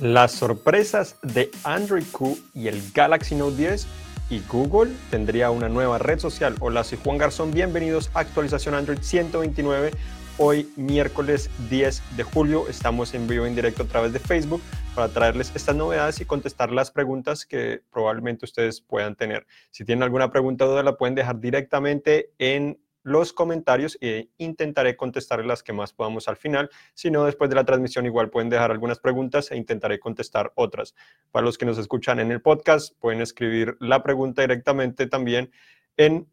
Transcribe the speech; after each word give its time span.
Las 0.00 0.32
sorpresas 0.32 1.16
de 1.22 1.52
Android 1.62 2.02
Q 2.10 2.36
y 2.52 2.66
el 2.66 2.82
Galaxy 2.92 3.36
Note 3.36 3.56
10 3.56 3.86
y 4.28 4.40
Google 4.40 4.90
tendría 5.08 5.52
una 5.52 5.68
nueva 5.68 5.98
red 5.98 6.18
social. 6.18 6.56
Hola, 6.58 6.82
soy 6.82 6.98
Juan 7.02 7.16
Garzón, 7.16 7.52
bienvenidos 7.52 8.10
a 8.12 8.20
actualización 8.20 8.74
Android 8.74 8.98
129. 9.00 9.92
Hoy 10.36 10.68
miércoles 10.74 11.48
10 11.70 12.16
de 12.16 12.22
julio 12.24 12.66
estamos 12.68 13.14
en 13.14 13.28
vivo 13.28 13.46
en 13.46 13.54
directo 13.54 13.84
a 13.84 13.86
través 13.86 14.12
de 14.12 14.18
Facebook 14.18 14.60
para 14.96 15.10
traerles 15.10 15.52
estas 15.54 15.76
novedades 15.76 16.20
y 16.20 16.24
contestar 16.24 16.72
las 16.72 16.90
preguntas 16.90 17.46
que 17.46 17.80
probablemente 17.92 18.46
ustedes 18.46 18.80
puedan 18.80 19.14
tener. 19.14 19.46
Si 19.70 19.84
tienen 19.84 20.02
alguna 20.02 20.32
pregunta 20.32 20.64
o 20.64 20.70
duda 20.70 20.82
la 20.82 20.96
pueden 20.96 21.14
dejar 21.14 21.38
directamente 21.38 22.30
en 22.38 22.80
los 23.04 23.32
comentarios 23.32 23.96
e 24.00 24.30
intentaré 24.38 24.96
contestar 24.96 25.44
las 25.44 25.62
que 25.62 25.72
más 25.72 25.92
podamos 25.92 26.26
al 26.26 26.36
final. 26.36 26.70
Si 26.94 27.10
no, 27.10 27.24
después 27.24 27.48
de 27.50 27.56
la 27.56 27.64
transmisión 27.64 28.06
igual 28.06 28.30
pueden 28.30 28.48
dejar 28.48 28.72
algunas 28.72 28.98
preguntas 28.98 29.52
e 29.52 29.56
intentaré 29.56 30.00
contestar 30.00 30.52
otras. 30.56 30.94
Para 31.30 31.44
los 31.44 31.56
que 31.56 31.66
nos 31.66 31.78
escuchan 31.78 32.18
en 32.18 32.32
el 32.32 32.42
podcast, 32.42 32.98
pueden 32.98 33.20
escribir 33.20 33.76
la 33.78 34.02
pregunta 34.02 34.42
directamente 34.42 35.06
también 35.06 35.52
en 35.96 36.28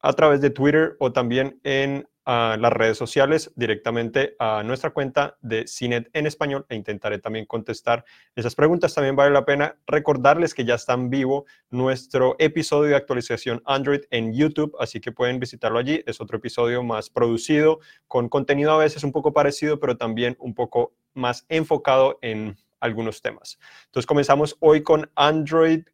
a 0.00 0.12
través 0.12 0.40
de 0.40 0.50
Twitter 0.50 0.96
o 0.98 1.12
también 1.12 1.60
en 1.62 2.06
a 2.24 2.56
las 2.58 2.72
redes 2.72 2.96
sociales 2.96 3.52
directamente 3.54 4.36
a 4.38 4.62
nuestra 4.62 4.90
cuenta 4.90 5.36
de 5.40 5.66
CINET 5.66 6.08
en 6.12 6.26
español 6.26 6.64
e 6.68 6.74
intentaré 6.74 7.18
también 7.18 7.46
contestar 7.46 8.04
esas 8.34 8.54
preguntas. 8.54 8.94
También 8.94 9.16
vale 9.16 9.30
la 9.32 9.44
pena 9.44 9.76
recordarles 9.86 10.54
que 10.54 10.64
ya 10.64 10.74
está 10.74 10.94
en 10.94 11.10
vivo 11.10 11.44
nuestro 11.70 12.36
episodio 12.38 12.90
de 12.90 12.96
actualización 12.96 13.62
Android 13.64 14.02
en 14.10 14.32
YouTube, 14.32 14.74
así 14.78 15.00
que 15.00 15.12
pueden 15.12 15.38
visitarlo 15.38 15.78
allí. 15.78 16.02
Es 16.06 16.20
otro 16.20 16.38
episodio 16.38 16.82
más 16.82 17.10
producido, 17.10 17.80
con 18.08 18.28
contenido 18.28 18.72
a 18.72 18.78
veces 18.78 19.04
un 19.04 19.12
poco 19.12 19.32
parecido, 19.32 19.78
pero 19.78 19.96
también 19.96 20.36
un 20.38 20.54
poco 20.54 20.94
más 21.14 21.44
enfocado 21.48 22.18
en 22.22 22.56
algunos 22.80 23.22
temas. 23.22 23.58
Entonces 23.86 24.06
comenzamos 24.06 24.56
hoy 24.60 24.82
con 24.82 25.10
Android 25.14 25.84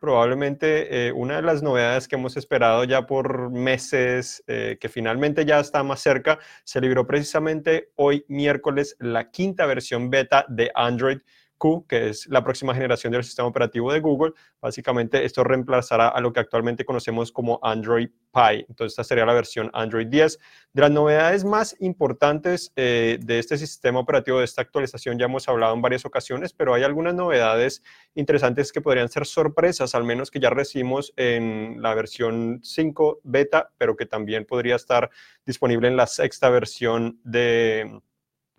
probablemente 0.00 1.08
eh, 1.08 1.12
una 1.12 1.36
de 1.36 1.42
las 1.42 1.62
novedades 1.62 2.06
que 2.06 2.16
hemos 2.16 2.36
esperado 2.36 2.84
ya 2.84 3.06
por 3.06 3.50
meses, 3.50 4.42
eh, 4.46 4.78
que 4.80 4.88
finalmente 4.88 5.44
ya 5.44 5.58
está 5.58 5.82
más 5.82 6.00
cerca, 6.00 6.38
se 6.64 6.80
libró 6.80 7.06
precisamente 7.06 7.90
hoy 7.96 8.24
miércoles 8.28 8.96
la 9.00 9.30
quinta 9.30 9.66
versión 9.66 10.10
beta 10.10 10.44
de 10.48 10.70
Android 10.74 11.18
Q, 11.58 11.84
que 11.88 12.08
es 12.08 12.26
la 12.28 12.42
próxima 12.42 12.74
generación 12.74 13.12
del 13.12 13.24
sistema 13.24 13.48
operativo 13.48 13.92
de 13.92 14.00
Google. 14.00 14.32
Básicamente 14.60 15.24
esto 15.24 15.44
reemplazará 15.44 16.08
a 16.08 16.20
lo 16.20 16.32
que 16.32 16.40
actualmente 16.40 16.84
conocemos 16.84 17.32
como 17.32 17.58
Android 17.62 18.08
Pie. 18.32 18.64
Entonces 18.68 18.92
esta 18.92 19.04
sería 19.04 19.26
la 19.26 19.34
versión 19.34 19.70
Android 19.74 20.06
10. 20.06 20.38
De 20.72 20.80
las 20.80 20.90
novedades 20.90 21.44
más 21.44 21.76
importantes 21.80 22.72
eh, 22.76 23.18
de 23.20 23.38
este 23.38 23.58
sistema 23.58 23.98
operativo, 24.00 24.38
de 24.38 24.44
esta 24.44 24.62
actualización, 24.62 25.18
ya 25.18 25.26
hemos 25.26 25.48
hablado 25.48 25.74
en 25.74 25.82
varias 25.82 26.04
ocasiones, 26.04 26.52
pero 26.52 26.74
hay 26.74 26.84
algunas 26.84 27.14
novedades 27.14 27.82
interesantes 28.14 28.72
que 28.72 28.80
podrían 28.80 29.08
ser 29.08 29.26
sorpresas, 29.26 29.94
al 29.94 30.04
menos 30.04 30.30
que 30.30 30.40
ya 30.40 30.50
recibimos 30.50 31.12
en 31.16 31.82
la 31.82 31.94
versión 31.94 32.60
5 32.62 33.20
beta, 33.24 33.70
pero 33.78 33.96
que 33.96 34.06
también 34.06 34.44
podría 34.44 34.76
estar 34.76 35.10
disponible 35.44 35.88
en 35.88 35.96
la 35.96 36.06
sexta 36.06 36.50
versión 36.50 37.20
de 37.24 38.00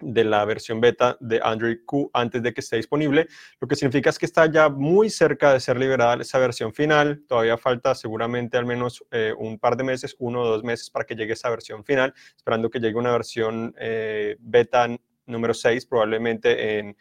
de 0.02 0.23
la 0.23 0.45
versión 0.45 0.81
beta 0.81 1.17
de 1.19 1.39
Android 1.44 1.80
Q 1.86 2.09
antes 2.14 2.42
de 2.42 2.53
que 2.53 2.61
esté 2.61 2.78
disponible, 2.78 3.28
lo 3.59 3.67
que 3.67 3.75
significa 3.75 4.09
es 4.09 4.19
que 4.19 4.25
está 4.25 4.52
ya 4.52 4.69
muy 4.69 5.09
cerca 5.09 5.53
de 5.53 5.59
ser 5.59 5.78
liberada 5.78 6.22
esa 6.22 6.39
versión 6.39 6.73
final. 6.73 7.23
Todavía 7.28 7.58
falta 7.58 7.95
seguramente 7.95 8.58
al 8.58 8.66
menos 8.66 9.03
eh, 9.11 9.33
un 9.38 9.59
par 9.59 9.78
de 9.78 9.83
meses, 9.83 10.16
uno 10.19 10.41
o 10.41 10.47
dos 10.47 10.64
meses 10.64 10.89
para 10.89 11.06
que 11.06 11.16
llegue 11.16 11.33
esa 11.33 11.50
versión 11.50 11.83
final, 11.83 12.14
esperando 12.36 12.69
que 12.69 12.80
llegue 12.80 12.95
una 12.95 13.11
versión 13.11 13.73
eh, 13.78 14.36
beta 14.39 14.88
número 15.25 15.53
6 15.53 15.86
probablemente 15.86 16.80
en, 16.80 16.97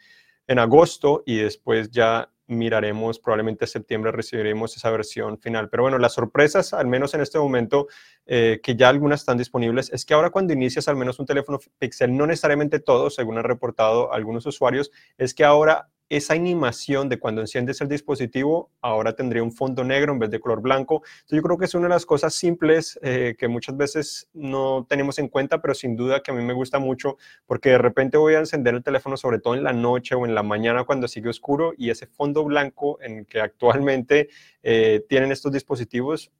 en 0.47 0.59
agosto 0.59 1.23
y 1.25 1.37
después 1.37 1.89
ya 1.91 2.29
miraremos, 2.49 3.19
probablemente 3.19 3.65
en 3.65 3.69
septiembre 3.69 4.11
recibiremos 4.11 4.75
esa 4.75 4.89
versión 4.89 5.37
final. 5.37 5.69
Pero 5.69 5.83
bueno, 5.83 5.97
las 5.97 6.13
sorpresas, 6.13 6.73
al 6.73 6.87
menos 6.87 7.13
en 7.13 7.21
este 7.21 7.39
momento, 7.39 7.87
eh, 8.25 8.59
que 8.61 8.75
ya 8.75 8.89
algunas 8.89 9.21
están 9.21 9.37
disponibles, 9.37 9.91
es 9.93 10.05
que 10.05 10.13
ahora 10.13 10.31
cuando 10.31 10.53
inicias 10.53 10.87
al 10.87 10.95
menos 10.95 11.19
un 11.19 11.25
teléfono 11.25 11.59
Pixel, 11.77 12.15
no 12.17 12.27
necesariamente 12.27 12.79
todos, 12.79 13.15
según 13.15 13.37
han 13.37 13.43
reportado 13.43 14.11
algunos 14.11 14.45
usuarios, 14.45 14.91
es 15.17 15.33
que 15.33 15.43
ahora 15.43 15.89
esa 16.09 16.33
animación 16.33 17.07
de 17.07 17.19
cuando 17.19 17.41
enciendes 17.41 17.79
el 17.81 17.87
dispositivo 17.87 18.71
ahora 18.81 19.13
tendría 19.13 19.43
un 19.43 19.51
fondo 19.51 19.83
negro 19.83 20.11
en 20.11 20.19
vez 20.19 20.31
de 20.31 20.39
color 20.39 20.61
blanco. 20.61 21.03
yo 21.29 21.41
creo 21.41 21.57
que 21.57 21.65
es 21.65 21.75
una 21.75 21.87
de 21.87 21.93
las 21.93 22.05
cosas 22.05 22.33
simples 22.33 22.99
eh, 23.03 23.35
que 23.37 23.47
muchas 23.47 23.77
veces 23.77 24.27
no 24.33 24.85
tenemos 24.89 25.19
en 25.19 25.27
cuenta, 25.27 25.61
pero 25.61 25.75
sin 25.75 25.95
duda 25.95 26.21
que 26.21 26.31
a 26.31 26.33
mí 26.33 26.43
me 26.43 26.53
gusta 26.53 26.79
mucho 26.79 27.17
porque 27.45 27.69
de 27.69 27.77
repente 27.77 28.17
voy 28.17 28.33
a 28.33 28.39
encender 28.39 28.73
el 28.73 28.83
teléfono, 28.83 29.17
sobre 29.17 29.39
todo 29.39 29.53
en 29.53 29.63
la 29.63 29.73
noche 29.73 30.15
o 30.15 30.25
en 30.25 30.33
la 30.33 30.43
mañana 30.43 30.83
cuando 30.83 31.07
sigue 31.07 31.29
oscuro 31.29 31.73
y 31.77 31.91
ese 31.91 32.07
fondo 32.07 32.43
blanco 32.43 32.99
en 33.01 33.25
que 33.25 33.39
actualmente 33.39 34.29
eh, 34.63 35.05
tienen 35.07 35.31
estos 35.31 35.51
dispositivos, 35.51 36.31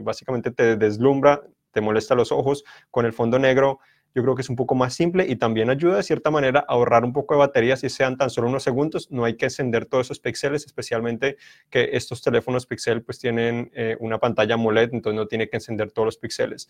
básicamente 0.00 0.50
te 0.50 0.76
deslumbra, 0.76 1.42
te 1.70 1.82
molesta 1.82 2.14
los 2.14 2.32
ojos 2.32 2.64
con 2.90 3.04
el 3.04 3.12
fondo 3.12 3.38
negro 3.38 3.80
yo 4.16 4.22
creo 4.22 4.34
que 4.34 4.40
es 4.40 4.48
un 4.48 4.56
poco 4.56 4.74
más 4.74 4.94
simple 4.94 5.26
y 5.28 5.36
también 5.36 5.68
ayuda 5.68 5.96
de 5.96 6.02
cierta 6.02 6.30
manera 6.30 6.60
a 6.60 6.72
ahorrar 6.72 7.04
un 7.04 7.12
poco 7.12 7.34
de 7.34 7.40
batería 7.40 7.76
si 7.76 7.90
sean 7.90 8.16
tan 8.16 8.30
solo 8.30 8.48
unos 8.48 8.62
segundos. 8.62 9.10
No 9.10 9.26
hay 9.26 9.36
que 9.36 9.44
encender 9.44 9.84
todos 9.84 10.06
esos 10.06 10.20
píxeles, 10.20 10.64
especialmente 10.64 11.36
que 11.68 11.90
estos 11.92 12.22
teléfonos 12.22 12.64
Pixel 12.64 13.02
pues 13.02 13.18
tienen 13.18 13.70
eh, 13.74 13.94
una 14.00 14.18
pantalla 14.18 14.54
AMOLED, 14.54 14.94
entonces 14.94 15.18
no 15.18 15.26
tiene 15.26 15.50
que 15.50 15.58
encender 15.58 15.92
todos 15.92 16.06
los 16.06 16.16
píxeles. 16.16 16.66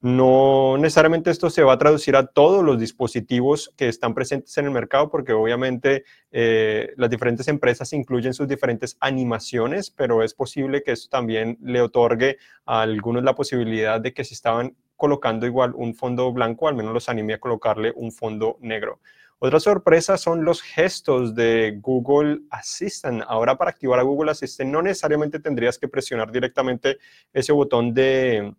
No 0.00 0.76
necesariamente 0.76 1.30
esto 1.30 1.50
se 1.50 1.62
va 1.62 1.74
a 1.74 1.78
traducir 1.78 2.16
a 2.16 2.26
todos 2.26 2.64
los 2.64 2.80
dispositivos 2.80 3.72
que 3.76 3.86
están 3.86 4.12
presentes 4.12 4.58
en 4.58 4.64
el 4.64 4.72
mercado, 4.72 5.08
porque 5.08 5.32
obviamente 5.32 6.02
eh, 6.32 6.94
las 6.96 7.10
diferentes 7.10 7.46
empresas 7.46 7.92
incluyen 7.92 8.34
sus 8.34 8.48
diferentes 8.48 8.96
animaciones, 8.98 9.92
pero 9.92 10.24
es 10.24 10.34
posible 10.34 10.82
que 10.82 10.90
esto 10.90 11.08
también 11.10 11.58
le 11.62 11.80
otorgue 11.80 12.38
a 12.66 12.82
algunos 12.82 13.22
la 13.22 13.36
posibilidad 13.36 14.00
de 14.00 14.12
que 14.12 14.24
si 14.24 14.34
estaban 14.34 14.74
colocando 14.98 15.46
igual 15.46 15.72
un 15.74 15.94
fondo 15.94 16.30
blanco, 16.32 16.68
al 16.68 16.74
menos 16.74 16.92
los 16.92 17.08
anime 17.08 17.32
a 17.32 17.40
colocarle 17.40 17.94
un 17.96 18.12
fondo 18.12 18.58
negro. 18.60 19.00
Otra 19.38 19.60
sorpresa 19.60 20.18
son 20.18 20.44
los 20.44 20.60
gestos 20.60 21.34
de 21.36 21.78
Google 21.80 22.40
Assistant. 22.50 23.22
Ahora 23.28 23.56
para 23.56 23.70
activar 23.70 24.00
a 24.00 24.02
Google 24.02 24.32
Assistant 24.32 24.70
no 24.70 24.82
necesariamente 24.82 25.38
tendrías 25.38 25.78
que 25.78 25.86
presionar 25.86 26.32
directamente 26.32 26.98
ese 27.32 27.52
botón 27.52 27.94
de, 27.94 28.52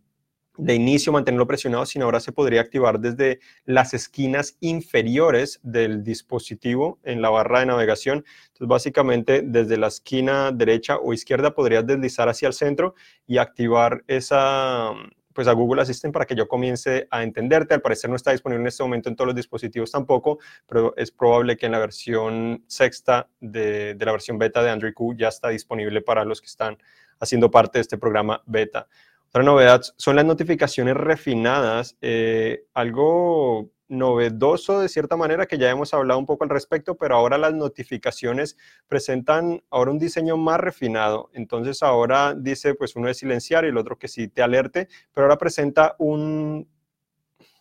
de 0.60 0.76
inicio, 0.76 1.12
mantenerlo 1.12 1.48
presionado, 1.48 1.86
sino 1.86 2.06
ahora 2.06 2.22
se 2.22 2.32
podría 2.32 2.62
activar 2.62 3.02
desde 3.02 3.42
las 3.66 3.94
esquinas 3.94 4.56
inferiores 4.62 5.60
del 5.64 6.02
dispositivo 6.02 7.00
en 7.04 7.22
la 7.22 7.30
barra 7.30 7.60
de 7.60 7.66
navegación. 7.66 8.24
Entonces, 8.48 8.68
básicamente, 8.70 9.42
desde 9.44 9.76
la 9.76 9.88
esquina 9.88 10.54
derecha 10.54 10.98
o 10.98 11.12
izquierda 11.12 11.54
podrías 11.54 11.86
deslizar 11.86 12.30
hacia 12.30 12.48
el 12.48 12.54
centro 12.54 12.96
y 13.28 13.38
activar 13.38 14.06
esa, 14.08 14.94
pues 15.40 15.48
a 15.48 15.54
Google 15.54 15.82
Assistant 15.82 16.14
para 16.14 16.26
que 16.26 16.36
yo 16.36 16.50
comience 16.50 17.08
a 17.10 17.24
entenderte. 17.24 17.74
Al 17.74 17.82
parecer 17.82 18.10
no 18.10 18.18
está 18.18 18.32
disponible 18.32 18.60
en 18.60 18.68
este 18.68 18.84
momento 18.84 19.08
en 19.08 19.16
todos 19.16 19.28
los 19.28 19.36
dispositivos 19.38 19.90
tampoco, 19.90 20.38
pero 20.68 20.94
es 20.98 21.12
probable 21.12 21.56
que 21.56 21.68
en 21.68 21.72
la 21.72 21.80
versión 21.80 22.62
sexta 22.68 23.30
de, 23.40 23.96
la 23.98 24.12
versión 24.12 24.38
beta 24.38 24.62
de 24.62 24.70
Android 24.70 24.94
Q 24.94 25.16
ya 25.18 25.30
está 25.30 25.48
disponible 25.48 26.02
para 26.02 26.26
los 26.26 26.42
que 26.42 26.48
están 26.48 26.78
haciendo 27.22 27.50
parte 27.50 27.78
de 27.78 27.84
este 27.84 27.98
programa 27.98 28.44
beta. 28.48 28.90
Otra 29.30 29.42
novedad 29.42 29.82
son 29.96 30.18
las 30.18 30.26
notificaciones 30.26 30.98
refinadas, 30.98 31.96
eh, 32.02 32.66
algo 32.74 33.72
novedoso 33.90 34.80
de 34.80 34.88
cierta 34.88 35.18
manera, 35.18 35.46
que 35.46 35.58
ya 35.58 35.70
hemos 35.70 35.94
hablado 35.94 36.20
un 36.20 36.26
poco 36.26 36.46
al 36.46 36.50
respecto, 36.50 36.96
pero 36.96 37.16
ahora 37.16 37.38
las 37.38 37.54
notificaciones 37.54 38.58
presentan 38.88 39.62
ahora 39.70 39.92
un 39.92 40.00
diseño 40.00 40.38
más 40.38 40.60
refinado. 40.60 41.30
Entonces 41.34 41.84
ahora 41.84 42.34
dice, 42.36 42.76
pues 42.76 42.96
uno 42.96 43.10
es 43.10 43.18
silenciar 43.18 43.66
y 43.66 43.70
el 43.70 43.78
otro 43.78 43.98
que 43.98 44.08
sí 44.08 44.28
te 44.28 44.42
alerte, 44.42 44.88
pero 45.14 45.26
ahora 45.26 45.38
presenta 45.38 45.96
un 45.98 46.68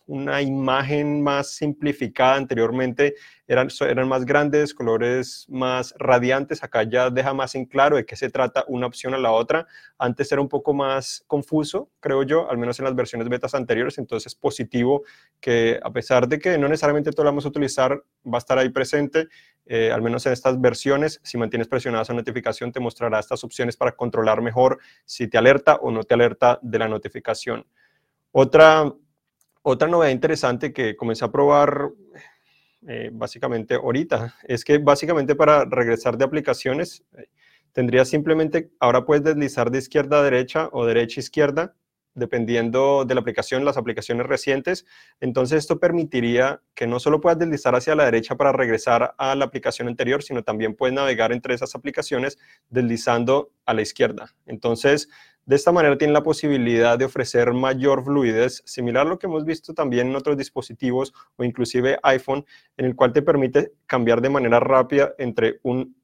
una 0.09 0.41
imagen 0.41 1.21
más 1.21 1.51
simplificada. 1.51 2.35
Anteriormente 2.35 3.15
eran, 3.47 3.69
eran 3.81 4.07
más 4.07 4.25
grandes, 4.25 4.73
colores 4.73 5.45
más 5.49 5.93
radiantes. 5.99 6.63
Acá 6.63 6.83
ya 6.83 7.11
deja 7.11 7.33
más 7.33 7.53
en 7.53 7.65
claro 7.65 7.95
de 7.95 8.05
qué 8.05 8.15
se 8.15 8.29
trata 8.29 8.65
una 8.67 8.87
opción 8.87 9.13
a 9.13 9.19
la 9.19 9.31
otra. 9.31 9.67
Antes 9.99 10.31
era 10.31 10.41
un 10.41 10.49
poco 10.49 10.73
más 10.73 11.23
confuso, 11.27 11.91
creo 11.99 12.23
yo, 12.23 12.49
al 12.49 12.57
menos 12.57 12.79
en 12.79 12.85
las 12.85 12.95
versiones 12.95 13.29
betas 13.29 13.53
anteriores. 13.53 13.99
Entonces 13.99 14.33
es 14.33 14.35
positivo 14.35 15.03
que 15.39 15.79
a 15.81 15.91
pesar 15.91 16.27
de 16.27 16.39
que 16.39 16.57
no 16.57 16.67
necesariamente 16.67 17.11
todo 17.11 17.25
lo 17.25 17.29
vamos 17.29 17.45
a 17.45 17.49
utilizar, 17.49 18.03
va 18.25 18.37
a 18.37 18.39
estar 18.39 18.57
ahí 18.57 18.69
presente. 18.69 19.27
Eh, 19.67 19.91
al 19.91 20.01
menos 20.01 20.25
en 20.25 20.33
estas 20.33 20.59
versiones, 20.59 21.21
si 21.23 21.37
mantienes 21.37 21.67
presionada 21.67 22.01
esa 22.01 22.13
notificación, 22.13 22.71
te 22.71 22.79
mostrará 22.79 23.19
estas 23.19 23.43
opciones 23.43 23.77
para 23.77 23.91
controlar 23.91 24.41
mejor 24.41 24.79
si 25.05 25.27
te 25.27 25.37
alerta 25.37 25.75
o 25.75 25.91
no 25.91 26.03
te 26.03 26.15
alerta 26.15 26.57
de 26.63 26.79
la 26.79 26.87
notificación. 26.87 27.67
Otra 28.31 28.91
otra 29.61 29.87
novedad 29.87 30.11
interesante 30.11 30.73
que 30.73 30.95
comencé 30.95 31.25
a 31.25 31.31
probar 31.31 31.89
eh, 32.87 33.09
básicamente 33.11 33.75
ahorita 33.75 34.35
es 34.43 34.63
que 34.63 34.77
básicamente 34.77 35.35
para 35.35 35.65
regresar 35.65 36.17
de 36.17 36.25
aplicaciones 36.25 37.03
eh, 37.17 37.27
tendrías 37.73 38.07
simplemente, 38.07 38.71
ahora 38.79 39.05
puedes 39.05 39.23
deslizar 39.23 39.69
de 39.69 39.79
izquierda 39.79 40.19
a 40.19 40.23
derecha 40.23 40.69
o 40.71 40.85
derecha 40.85 41.19
a 41.19 41.23
izquierda 41.23 41.75
dependiendo 42.19 43.05
de 43.05 43.15
la 43.15 43.21
aplicación, 43.21 43.65
las 43.65 43.77
aplicaciones 43.77 44.27
recientes. 44.27 44.85
Entonces 45.19 45.59
esto 45.59 45.79
permitiría 45.79 46.61
que 46.75 46.87
no 46.87 46.99
solo 46.99 47.21
puedas 47.21 47.39
deslizar 47.39 47.75
hacia 47.75 47.95
la 47.95 48.05
derecha 48.05 48.35
para 48.35 48.51
regresar 48.51 49.15
a 49.17 49.35
la 49.35 49.45
aplicación 49.45 49.87
anterior, 49.87 50.21
sino 50.21 50.43
también 50.43 50.75
puedes 50.75 50.93
navegar 50.93 51.31
entre 51.31 51.55
esas 51.55 51.73
aplicaciones 51.75 52.37
deslizando 52.69 53.51
a 53.65 53.73
la 53.73 53.81
izquierda. 53.81 54.35
Entonces, 54.45 55.09
de 55.49 55.55
esta 55.55 55.71
manera 55.71 55.97
tiene 55.97 56.13
la 56.13 56.21
posibilidad 56.21 56.95
de 56.95 57.05
ofrecer 57.05 57.53
mayor 57.53 58.03
fluidez, 58.03 58.61
similar 58.65 59.07
a 59.07 59.09
lo 59.09 59.17
que 59.17 59.25
hemos 59.25 59.45
visto 59.45 59.73
también 59.73 60.09
en 60.09 60.15
otros 60.15 60.37
dispositivos 60.37 61.11
o 61.37 61.43
inclusive 61.43 61.97
iPhone, 62.03 62.45
en 62.77 62.85
el 62.85 62.95
cual 62.95 63.13
te 63.13 63.23
permite 63.23 63.71
cambiar 63.87 64.21
de 64.21 64.29
manera 64.29 64.59
rápida 64.59 65.15
entre 65.17 65.59
un 65.63 65.95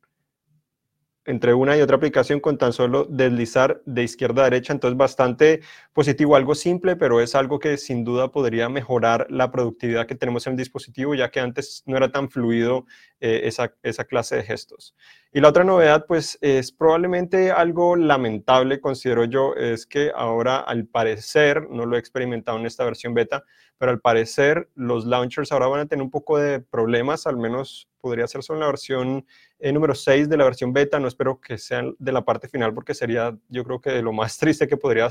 entre 1.26 1.54
una 1.54 1.78
y 1.78 1.82
otra 1.82 1.98
aplicación 1.98 2.40
con 2.40 2.58
tan 2.58 2.74
solo 2.74 3.06
deslizar 3.06 3.82
de 3.86 4.04
izquierda 4.04 4.42
a 4.42 4.46
derecha. 4.46 4.74
Entonces, 4.74 4.98
bastante 4.98 5.62
positivo, 5.94 6.36
algo 6.36 6.56
simple, 6.56 6.96
pero 6.96 7.22
es 7.22 7.36
algo 7.36 7.60
que 7.60 7.78
sin 7.78 8.04
duda 8.04 8.32
podría 8.32 8.70
mejorar 8.70 9.28
la 9.30 9.52
productividad 9.52 10.08
que 10.08 10.16
tenemos 10.16 10.46
en 10.48 10.52
el 10.54 10.58
dispositivo, 10.58 11.16
ya 11.16 11.32
que 11.32 11.40
antes 11.40 11.84
no 11.86 11.98
era 11.98 12.12
tan 12.12 12.30
fluido 12.30 12.86
eh, 13.22 13.42
esa, 13.46 14.04
clase 14.06 14.36
de 14.36 14.44
gestos. 14.44 14.96
Y 15.32 15.40
la 15.40 15.50
otra 15.50 15.64
novedad, 15.64 16.06
pues, 16.08 16.38
es 16.42 16.72
probablemente 16.72 17.52
algo 17.52 17.96
lamentable, 17.96 18.82
considero 18.82 19.26
yo, 19.26 19.54
es 19.56 19.86
que 19.86 20.12
ahora, 20.16 20.58
al 20.58 20.86
parecer, 20.86 21.70
no 21.70 21.86
lo 21.86 21.96
he 21.96 22.00
experimentado 22.00 22.60
en 22.60 22.66
esta 22.66 22.84
versión 22.84 23.14
beta, 23.14 23.44
pero 23.78 23.92
al 23.92 24.00
parecer 24.00 24.70
los 24.76 25.06
launchers 25.06 25.52
ahora 25.52 25.68
van 25.68 25.82
a 25.82 25.86
tener 25.86 26.04
un 26.04 26.12
poco 26.12 26.38
de 26.38 26.60
problemas, 26.60 27.28
al 27.28 27.38
menos 27.38 27.90
podría 28.00 28.28
ser 28.28 28.44
solo 28.44 28.58
en 28.58 28.62
la 28.62 28.68
versión 28.68 29.26
eh, 29.60 29.72
número 29.72 29.96
6 29.96 30.30
de 30.30 30.38
la 30.38 30.44
versión 30.44 30.74
beta, 30.74 31.00
no 31.00 31.08
espero 31.08 31.40
que 31.42 31.58
sean 31.58 31.96
de 32.00 32.12
la 32.12 32.24
parte 32.24 32.48
final 32.48 32.74
porque 32.74 32.94
sería 32.94 33.38
yo 33.50 33.64
creo 33.64 33.82
que 33.82 34.02
lo 34.02 34.14
más 34.14 34.38
triste 34.40 34.68
que 34.68 34.78
podría 34.78 35.10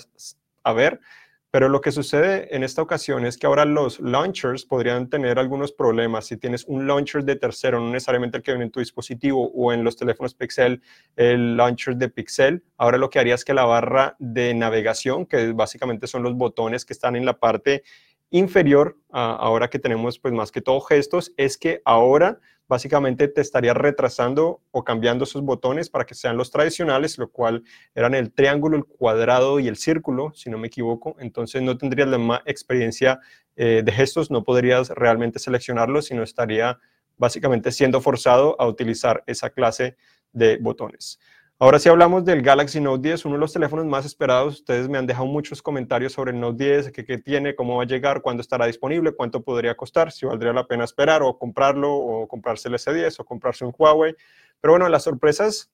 haber, 0.62 1.00
pero 1.54 1.68
lo 1.68 1.80
que 1.80 1.92
sucede 1.92 2.48
en 2.56 2.64
esta 2.64 2.82
ocasión 2.82 3.24
es 3.24 3.38
que 3.38 3.46
ahora 3.46 3.64
los 3.64 4.00
launchers 4.00 4.64
podrían 4.64 5.08
tener 5.08 5.38
algunos 5.38 5.70
problemas. 5.70 6.26
Si 6.26 6.36
tienes 6.36 6.64
un 6.64 6.88
launcher 6.88 7.22
de 7.22 7.36
tercero, 7.36 7.78
no 7.78 7.92
necesariamente 7.92 8.38
el 8.38 8.42
que 8.42 8.50
viene 8.50 8.64
en 8.64 8.72
tu 8.72 8.80
dispositivo 8.80 9.52
o 9.54 9.72
en 9.72 9.84
los 9.84 9.96
teléfonos 9.96 10.34
Pixel, 10.34 10.82
el 11.14 11.56
launcher 11.56 11.94
de 11.94 12.08
Pixel, 12.08 12.64
ahora 12.76 12.98
lo 12.98 13.08
que 13.08 13.20
haría 13.20 13.36
es 13.36 13.44
que 13.44 13.54
la 13.54 13.66
barra 13.66 14.16
de 14.18 14.52
navegación, 14.52 15.26
que 15.26 15.52
básicamente 15.52 16.08
son 16.08 16.24
los 16.24 16.34
botones 16.34 16.84
que 16.84 16.92
están 16.92 17.14
en 17.14 17.24
la 17.24 17.38
parte 17.38 17.84
inferior, 18.30 18.98
ahora 19.12 19.70
que 19.70 19.78
tenemos 19.78 20.18
pues 20.18 20.34
más 20.34 20.50
que 20.50 20.60
todo 20.60 20.80
gestos, 20.80 21.32
es 21.36 21.56
que 21.56 21.82
ahora 21.84 22.40
básicamente 22.68 23.28
te 23.28 23.40
estaría 23.40 23.74
retrasando 23.74 24.62
o 24.70 24.84
cambiando 24.84 25.24
esos 25.24 25.42
botones 25.42 25.90
para 25.90 26.04
que 26.04 26.14
sean 26.14 26.36
los 26.36 26.50
tradicionales, 26.50 27.18
lo 27.18 27.30
cual 27.30 27.62
eran 27.94 28.14
el 28.14 28.32
triángulo, 28.32 28.76
el 28.76 28.84
cuadrado 28.84 29.60
y 29.60 29.68
el 29.68 29.76
círculo, 29.76 30.32
si 30.34 30.50
no 30.50 30.58
me 30.58 30.68
equivoco. 30.68 31.16
Entonces 31.18 31.62
no 31.62 31.76
tendrías 31.76 32.08
la 32.08 32.18
misma 32.18 32.42
experiencia 32.46 33.20
eh, 33.56 33.82
de 33.84 33.92
gestos, 33.92 34.30
no 34.30 34.44
podrías 34.44 34.90
realmente 34.90 35.38
seleccionarlos, 35.38 36.06
sino 36.06 36.22
estaría 36.22 36.78
básicamente 37.16 37.70
siendo 37.70 38.00
forzado 38.00 38.56
a 38.60 38.66
utilizar 38.66 39.22
esa 39.26 39.50
clase 39.50 39.96
de 40.32 40.56
botones. 40.56 41.18
Ahora 41.60 41.78
sí 41.78 41.88
hablamos 41.88 42.24
del 42.24 42.42
Galaxy 42.42 42.80
Note 42.80 43.08
10, 43.08 43.26
uno 43.26 43.36
de 43.36 43.40
los 43.40 43.52
teléfonos 43.52 43.86
más 43.86 44.04
esperados. 44.04 44.54
Ustedes 44.54 44.88
me 44.88 44.98
han 44.98 45.06
dejado 45.06 45.26
muchos 45.26 45.62
comentarios 45.62 46.12
sobre 46.12 46.32
el 46.32 46.40
Note 46.40 46.64
10, 46.64 46.90
qué, 46.90 47.18
tiene, 47.18 47.54
cómo 47.54 47.76
va 47.76 47.84
a 47.84 47.86
llegar, 47.86 48.22
cuándo 48.22 48.40
estará 48.40 48.66
disponible, 48.66 49.12
cuánto 49.14 49.40
podría 49.44 49.76
costar, 49.76 50.10
si 50.10 50.26
valdría 50.26 50.52
la 50.52 50.66
pena 50.66 50.82
esperar 50.82 51.22
o 51.22 51.38
comprarlo 51.38 51.94
o 51.94 52.26
comprarse 52.26 52.68
el 52.68 52.74
S10 52.74 53.20
o 53.20 53.24
comprarse 53.24 53.64
un 53.64 53.72
Huawei. 53.78 54.16
Pero 54.60 54.72
bueno, 54.72 54.88
las 54.88 55.04
sorpresas 55.04 55.70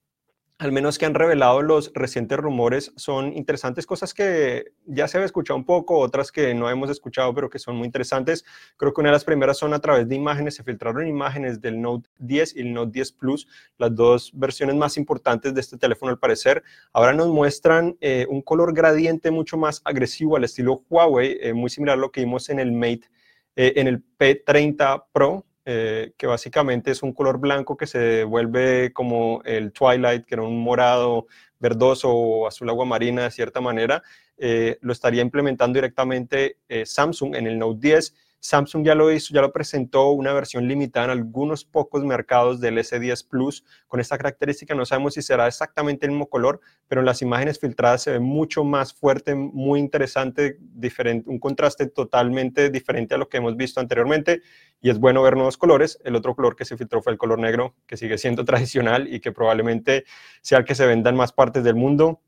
al 0.61 0.71
menos 0.71 0.99
que 0.99 1.07
han 1.07 1.15
revelado 1.15 1.63
los 1.63 1.91
recientes 1.95 2.37
rumores, 2.37 2.93
son 2.95 3.33
interesantes, 3.33 3.87
cosas 3.87 4.13
que 4.13 4.73
ya 4.85 5.07
se 5.07 5.17
había 5.17 5.25
escuchado 5.25 5.57
un 5.57 5.65
poco, 5.65 5.97
otras 5.97 6.31
que 6.31 6.53
no 6.53 6.69
hemos 6.69 6.91
escuchado, 6.91 7.33
pero 7.33 7.49
que 7.49 7.57
son 7.57 7.77
muy 7.77 7.87
interesantes. 7.87 8.45
Creo 8.77 8.93
que 8.93 9.01
una 9.01 9.09
de 9.09 9.13
las 9.13 9.25
primeras 9.25 9.57
son 9.57 9.73
a 9.73 9.79
través 9.79 10.07
de 10.07 10.13
imágenes, 10.13 10.53
se 10.53 10.63
filtraron 10.63 11.07
imágenes 11.07 11.61
del 11.61 11.81
Note 11.81 12.07
10 12.19 12.57
y 12.57 12.59
el 12.59 12.73
Note 12.73 12.91
10 12.91 13.11
Plus, 13.13 13.47
las 13.79 13.95
dos 13.95 14.29
versiones 14.35 14.75
más 14.75 14.97
importantes 14.97 15.51
de 15.55 15.61
este 15.61 15.79
teléfono 15.79 16.11
al 16.11 16.19
parecer. 16.19 16.61
Ahora 16.93 17.13
nos 17.13 17.29
muestran 17.29 17.97
eh, 17.99 18.27
un 18.29 18.43
color 18.43 18.75
gradiente 18.75 19.31
mucho 19.31 19.57
más 19.57 19.81
agresivo 19.83 20.37
al 20.37 20.43
estilo 20.43 20.83
Huawei, 20.91 21.39
eh, 21.41 21.53
muy 21.53 21.71
similar 21.71 21.97
a 21.97 21.99
lo 22.01 22.11
que 22.11 22.21
vimos 22.21 22.49
en 22.49 22.59
el 22.59 22.71
Mate, 22.71 23.09
eh, 23.55 23.73
en 23.77 23.87
el 23.87 24.03
P30 24.19 25.05
Pro, 25.11 25.43
eh, 25.65 26.13
que 26.17 26.27
básicamente 26.27 26.91
es 26.91 27.03
un 27.03 27.13
color 27.13 27.39
blanco 27.39 27.77
que 27.77 27.87
se 27.87 28.23
vuelve 28.23 28.91
como 28.93 29.41
el 29.45 29.71
Twilight, 29.71 30.25
que 30.25 30.35
era 30.35 30.43
un 30.43 30.59
morado 30.61 31.27
verdoso 31.59 32.09
o 32.09 32.47
azul 32.47 32.69
agua 32.69 32.85
marina 32.85 33.23
de 33.23 33.31
cierta 33.31 33.61
manera, 33.61 34.01
eh, 34.37 34.77
lo 34.81 34.91
estaría 34.91 35.21
implementando 35.21 35.77
directamente 35.77 36.57
eh, 36.67 36.85
Samsung 36.85 37.35
en 37.35 37.45
el 37.45 37.59
Note 37.59 37.79
10 37.79 38.15
Samsung 38.41 38.83
ya 38.83 38.95
lo 38.95 39.11
hizo, 39.11 39.33
ya 39.33 39.41
lo 39.41 39.53
presentó 39.53 40.09
una 40.09 40.33
versión 40.33 40.67
limitada 40.67 41.05
en 41.05 41.11
algunos 41.11 41.63
pocos 41.63 42.03
mercados 42.03 42.59
del 42.59 42.79
S10 42.79 43.27
Plus 43.27 43.63
con 43.87 43.99
esta 43.99 44.17
característica. 44.17 44.73
No 44.73 44.83
sabemos 44.83 45.13
si 45.13 45.21
será 45.21 45.47
exactamente 45.47 46.07
el 46.07 46.11
mismo 46.11 46.27
color, 46.27 46.59
pero 46.87 47.01
en 47.01 47.05
las 47.05 47.21
imágenes 47.21 47.59
filtradas 47.59 48.01
se 48.01 48.11
ve 48.11 48.19
mucho 48.19 48.63
más 48.63 48.93
fuerte, 48.93 49.35
muy 49.35 49.79
interesante, 49.79 50.57
diferente, 50.59 51.29
un 51.29 51.39
contraste 51.39 51.85
totalmente 51.85 52.71
diferente 52.71 53.13
a 53.13 53.19
lo 53.19 53.29
que 53.29 53.37
hemos 53.37 53.55
visto 53.55 53.79
anteriormente. 53.79 54.41
Y 54.81 54.89
es 54.89 54.97
bueno 54.97 55.21
ver 55.21 55.35
nuevos 55.35 55.57
colores. 55.57 55.99
El 56.03 56.15
otro 56.15 56.35
color 56.35 56.55
que 56.55 56.65
se 56.65 56.75
filtró 56.75 57.03
fue 57.03 57.13
el 57.13 57.19
color 57.19 57.37
negro, 57.37 57.75
que 57.85 57.95
sigue 57.95 58.17
siendo 58.17 58.43
tradicional 58.45 59.07
y 59.13 59.19
que 59.19 59.31
probablemente 59.31 60.05
sea 60.41 60.57
el 60.57 60.65
que 60.65 60.73
se 60.73 60.87
venda 60.87 61.11
en 61.11 61.15
más 61.15 61.31
partes 61.31 61.63
del 61.63 61.75
mundo. 61.75 62.21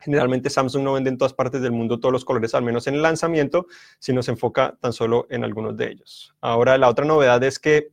Generalmente 0.00 0.50
Samsung 0.50 0.82
no 0.82 0.94
vende 0.94 1.10
en 1.10 1.18
todas 1.18 1.34
partes 1.34 1.62
del 1.62 1.72
mundo 1.72 2.00
todos 2.00 2.12
los 2.12 2.24
colores, 2.24 2.54
al 2.54 2.62
menos 2.62 2.86
en 2.86 2.94
el 2.94 3.02
lanzamiento, 3.02 3.66
sino 3.98 4.22
se 4.22 4.32
enfoca 4.32 4.76
tan 4.80 4.92
solo 4.92 5.26
en 5.30 5.44
algunos 5.44 5.76
de 5.76 5.90
ellos. 5.90 6.34
Ahora, 6.40 6.78
la 6.78 6.88
otra 6.88 7.04
novedad 7.04 7.42
es 7.44 7.58
que 7.58 7.92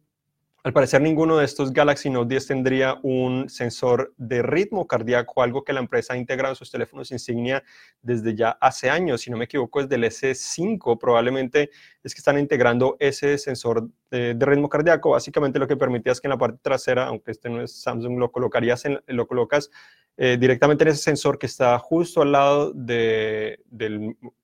al 0.67 0.73
parecer 0.73 1.01
ninguno 1.01 1.37
de 1.37 1.45
estos 1.45 1.71
Galaxy 1.71 2.09
Note 2.09 2.27
10 2.27 2.47
tendría 2.47 2.99
un 3.01 3.47
sensor 3.47 4.13
de 4.17 4.41
ritmo 4.41 4.85
cardíaco, 4.85 5.41
algo 5.41 5.63
que 5.63 5.71
la 5.71 5.79
empresa 5.79 6.11
ha 6.11 6.17
integrado 6.17 6.51
en 6.51 6.55
sus 6.57 6.69
teléfonos 6.69 7.09
insignia 7.11 7.63
desde 8.01 8.35
ya 8.35 8.49
hace 8.59 8.89
años, 8.89 9.21
si 9.21 9.31
no 9.31 9.37
me 9.37 9.45
equivoco, 9.45 9.81
desde 9.81 9.95
el 9.95 10.03
S5 10.03 10.97
probablemente 10.99 11.69
es 12.03 12.13
que 12.13 12.19
están 12.19 12.37
integrando 12.37 12.97
ese 12.99 13.37
sensor 13.37 13.89
de, 14.11 14.35
ritmo 14.37 14.67
cardíaco. 14.67 15.11
Básicamente 15.11 15.57
lo 15.57 15.69
que 15.69 15.77
permitía 15.77 16.11
es 16.11 16.19
que 16.19 16.27
en 16.27 16.31
la 16.31 16.37
parte 16.37 16.59
trasera, 16.61 17.07
aunque 17.07 17.31
este 17.31 17.49
no 17.49 17.61
es 17.61 17.71
Samsung, 17.81 18.17
lo 18.17 18.33
colocarías 18.33 18.83
en, 18.83 18.99
lo 19.07 19.25
colocas 19.25 19.69
eh, 20.17 20.37
directamente 20.39 20.83
en 20.83 20.89
ese 20.89 21.03
sensor 21.03 21.37
que 21.37 21.45
está 21.45 21.77
justo 21.77 22.23
al 22.23 22.31
lado 22.31 22.71
de, 22.73 23.59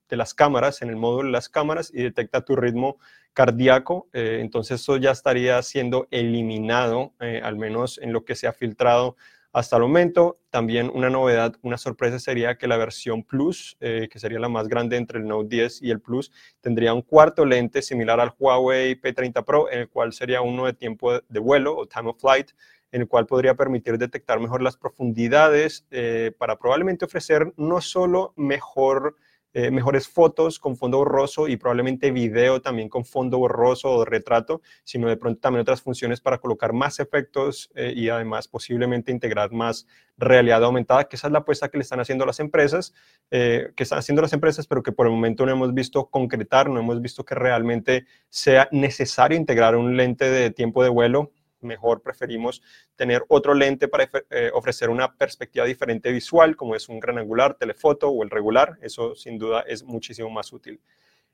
las 0.09 0.35
cámaras, 0.35 0.83
en 0.83 0.89
el 0.89 0.95
módulo 0.95 1.25
de 1.25 1.31
las 1.31 1.49
cámaras, 1.49 1.91
y 1.91 2.03
detecta 2.03 2.45
tu 2.45 2.55
ritmo 2.55 2.97
cardíaco. 3.33 4.07
Eh, 4.13 4.37
entonces 4.41 4.79
eso 4.79 4.97
ya 4.97 5.09
estaría 5.09 5.59
siendo 5.63 6.07
eliminado, 6.11 7.13
eh, 7.19 7.41
al 7.43 7.57
menos 7.57 7.97
en 7.97 8.13
lo 8.13 8.23
que 8.23 8.35
se 8.35 8.45
ha 8.45 8.53
filtrado 8.53 9.15
hasta 9.53 9.77
el 9.77 9.83
momento. 9.83 10.39
También 10.49 10.91
una 10.93 11.09
novedad, 11.09 11.55
una 11.61 11.77
sorpresa 11.77 12.19
sería 12.19 12.57
que 12.57 12.67
la 12.67 12.77
versión 12.77 13.23
Plus, 13.23 13.77
que 13.79 14.19
sería 14.19 14.39
la 14.39 14.49
más 14.49 14.67
grande 14.67 14.97
entre 14.97 15.19
el 15.19 15.27
Note 15.27 15.47
10 15.55 15.81
y 15.83 15.91
el 15.91 16.01
Plus, 16.01 16.31
tendría 16.59 16.93
un 16.93 17.01
cuarto 17.01 17.45
lente 17.45 17.81
similar 17.81 18.19
al 18.19 18.33
Huawei 18.37 18.99
P30 18.99 19.45
Pro, 19.45 19.71
en 19.71 19.79
el 19.79 19.89
cual 19.89 20.11
sería 20.13 20.41
uno 20.41 20.65
de 20.65 20.73
tiempo 20.73 21.19
de 21.19 21.39
vuelo 21.39 21.77
o 21.77 21.87
time 21.87 22.09
of 22.09 22.19
flight, 22.19 22.51
en 22.93 23.01
el 23.01 23.07
cual 23.07 23.25
podría 23.25 23.55
permitir 23.55 23.97
detectar 23.97 24.39
mejor 24.39 24.61
las 24.61 24.77
profundidades 24.77 25.85
eh, 25.89 26.31
para 26.37 26.57
probablemente 26.57 27.05
ofrecer 27.05 27.51
no 27.57 27.81
solo 27.81 28.33
mejor, 28.35 29.17
eh, 29.53 29.71
mejores 29.71 30.07
fotos 30.07 30.59
con 30.59 30.75
fondo 30.75 30.97
borroso 30.97 31.47
y 31.47 31.57
probablemente 31.57 32.11
video 32.11 32.61
también 32.61 32.89
con 32.89 33.05
fondo 33.05 33.37
borroso 33.37 33.91
o 33.91 34.05
retrato, 34.05 34.61
sino 34.83 35.07
de 35.07 35.17
pronto 35.17 35.39
también 35.39 35.61
otras 35.61 35.81
funciones 35.81 36.21
para 36.21 36.39
colocar 36.39 36.73
más 36.73 36.99
efectos 36.99 37.69
eh, 37.75 37.93
y 37.95 38.09
además 38.09 38.47
posiblemente 38.47 39.11
integrar 39.11 39.51
más 39.51 39.87
realidad 40.17 40.63
aumentada, 40.63 41.05
que 41.05 41.15
esa 41.15 41.27
es 41.27 41.33
la 41.33 41.39
apuesta 41.39 41.69
que 41.69 41.77
le 41.77 41.83
están 41.83 41.99
haciendo 41.99 42.25
las 42.25 42.39
empresas, 42.39 42.93
que 43.31 43.73
están 43.77 43.97
haciendo 43.97 44.21
las 44.21 44.31
empresas, 44.33 44.67
pero 44.67 44.83
que 44.83 44.91
por 44.91 45.07
el 45.07 45.11
momento 45.11 45.43
no 45.43 45.51
hemos 45.51 45.73
visto 45.73 46.05
concretar, 46.05 46.69
no 46.69 46.79
hemos 46.79 47.01
visto 47.01 47.25
que 47.25 47.33
realmente 47.33 48.05
sea 48.29 48.69
necesario 48.71 49.37
integrar 49.37 49.75
un 49.75 49.97
lente 49.97 50.29
de 50.29 50.51
tiempo 50.51 50.83
de 50.83 50.89
vuelo 50.89 51.31
mejor 51.63 52.01
preferimos 52.01 52.61
tener 52.95 53.23
otro 53.27 53.53
lente 53.53 53.87
para 53.87 54.09
eh, 54.29 54.51
ofrecer 54.53 54.89
una 54.89 55.13
perspectiva 55.15 55.65
diferente 55.65 56.11
visual, 56.11 56.55
como 56.55 56.75
es 56.75 56.89
un 56.89 56.99
gran 56.99 57.17
angular, 57.17 57.55
telefoto 57.55 58.09
o 58.09 58.23
el 58.23 58.29
regular. 58.29 58.77
Eso 58.81 59.15
sin 59.15 59.37
duda 59.37 59.61
es 59.61 59.83
muchísimo 59.83 60.29
más 60.29 60.51
útil. 60.53 60.79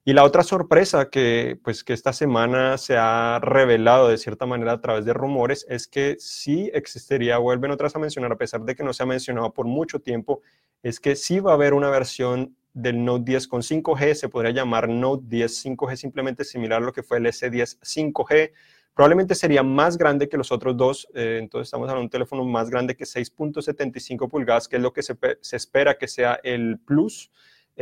Y 0.06 0.14
la 0.14 0.24
otra 0.24 0.44
sorpresa 0.44 1.10
que, 1.10 1.60
pues, 1.64 1.84
que 1.84 1.94
esta 1.94 2.14
semana 2.14 2.78
se 2.78 2.96
ha 2.98 3.40
revelado 3.42 4.08
de 4.08 4.18
cierta 4.18 4.46
manera 4.46 4.72
a 4.72 4.82
través 4.82 5.06
de 5.06 5.14
rumores 5.14 5.66
es 5.70 5.88
que 5.88 6.16
sí 6.20 6.72
existiría, 6.74 7.38
vuelven 7.38 7.72
otras 7.72 7.96
a 7.96 8.00
mencionar, 8.00 8.32
a 8.32 8.38
pesar 8.38 8.62
de 8.62 8.76
que 8.76 8.84
no 8.84 8.94
se 8.94 9.04
ha 9.04 9.06
mencionado 9.06 9.54
por 9.54 9.66
mucho 9.68 10.00
tiempo, 10.00 10.42
es 10.84 11.00
que 11.00 11.16
sí 11.16 11.40
va 11.40 11.52
a 11.52 11.56
haber 11.56 11.74
una 11.74 11.90
versión 11.90 12.56
del 12.74 13.04
Note 13.04 13.26
10 13.26 13.48
con 13.48 13.62
5G, 13.62 14.14
se 14.14 14.30
podría 14.30 14.52
llamar 14.52 14.88
Note 14.88 15.26
10 15.28 15.66
5G, 15.66 15.96
simplemente 15.98 16.44
similar 16.44 16.82
a 16.82 16.86
lo 16.86 16.94
que 16.94 17.04
fue 17.04 17.18
el 17.18 17.26
S10 17.26 17.80
5G 17.82 18.52
Probablemente 18.94 19.34
sería 19.34 19.64
más 19.64 19.98
grande 19.98 20.28
que 20.28 20.36
los 20.36 20.52
otros 20.52 20.76
dos, 20.76 21.08
eh, 21.14 21.38
entonces 21.40 21.68
estamos 21.68 21.86
hablando 21.86 22.02
de 22.02 22.06
un 22.06 22.10
teléfono 22.10 22.44
más 22.44 22.70
grande 22.70 22.96
que 22.96 23.06
6.75 23.06 24.28
pulgadas, 24.28 24.68
que 24.68 24.76
es 24.76 24.82
lo 24.82 24.92
que 24.92 25.04
se, 25.04 25.16
espera 25.54 25.98
que 25.98 26.08
sea 26.08 26.40
el 26.44 26.80
Plus. 26.80 27.32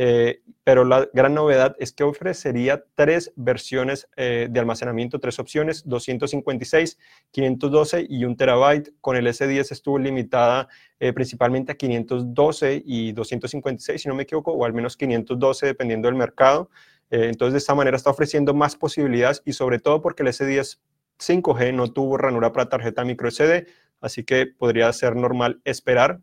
eh, 0.00 0.42
pero 0.62 0.84
la 0.84 1.08
gran 1.12 1.34
novedad 1.34 1.74
es 1.80 1.92
que 1.92 2.04
ofrecería 2.04 2.84
tres 2.94 3.32
versiones 3.34 4.08
eh, 4.16 4.46
de 4.48 4.60
almacenamiento, 4.60 5.18
tres 5.18 5.40
opciones, 5.40 5.82
256, 5.88 6.98
512 7.32 8.06
y 8.08 8.24
1 8.24 8.36
terabyte. 8.36 8.92
Con 9.00 9.16
el 9.16 9.26
S10 9.26 9.72
estuvo 9.72 9.98
limitada 9.98 10.68
eh, 11.00 11.12
principalmente 11.12 11.72
a 11.72 11.74
512 11.74 12.80
y 12.86 13.10
256, 13.10 14.00
si 14.00 14.08
no 14.08 14.14
me 14.14 14.22
equivoco, 14.22 14.52
o 14.52 14.64
al 14.64 14.72
menos 14.72 14.96
512 14.96 15.66
dependiendo 15.66 16.06
del 16.06 16.14
mercado. 16.14 16.70
entonces, 17.10 17.54
de 17.54 17.58
esta 17.58 17.74
manera 17.74 17.96
está 17.96 18.10
ofreciendo 18.10 18.54
más 18.54 18.76
posibilidades 18.76 19.42
y 19.44 19.52
sobre 19.54 19.80
todo 19.80 20.00
porque 20.00 20.22
el 20.22 20.28
S10 20.28 20.78
5G 21.18 21.74
no 21.74 21.92
tuvo 21.92 22.16
ranura 22.16 22.52
para 22.52 22.68
tarjeta 22.68 23.04
micro 23.04 23.30
SD, 23.30 23.66
así 24.00 24.24
que 24.24 24.46
podría 24.46 24.92
ser 24.92 25.16
normal 25.16 25.60
esperar 25.64 26.20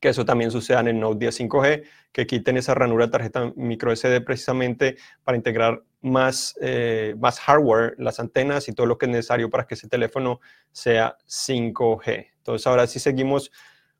que 0.00 0.08
eso 0.10 0.24
también 0.24 0.50
suceda 0.50 0.80
en 0.80 0.88
el 0.88 1.00
Note 1.00 1.18
10 1.18 1.40
5G, 1.40 1.84
que 2.12 2.26
quiten 2.26 2.56
esa 2.56 2.74
ranura 2.74 3.06
de 3.06 3.12
tarjeta 3.12 3.52
micro 3.56 3.94
SD 3.94 4.20
precisamente 4.20 4.96
para 5.24 5.36
integrar 5.36 5.82
más, 6.00 6.54
eh, 6.60 7.14
más 7.18 7.40
hardware, 7.40 7.94
las 7.98 8.20
antenas 8.20 8.68
y 8.68 8.72
todo 8.72 8.86
lo 8.86 8.98
que 8.98 9.06
es 9.06 9.12
necesario 9.12 9.50
para 9.50 9.66
que 9.66 9.74
ese 9.74 9.88
teléfono 9.88 10.40
sea 10.72 11.16
5G. 11.26 12.28
Entonces 12.36 12.66
ahora 12.66 12.86
sí 12.86 12.98
seguimos 12.98 13.50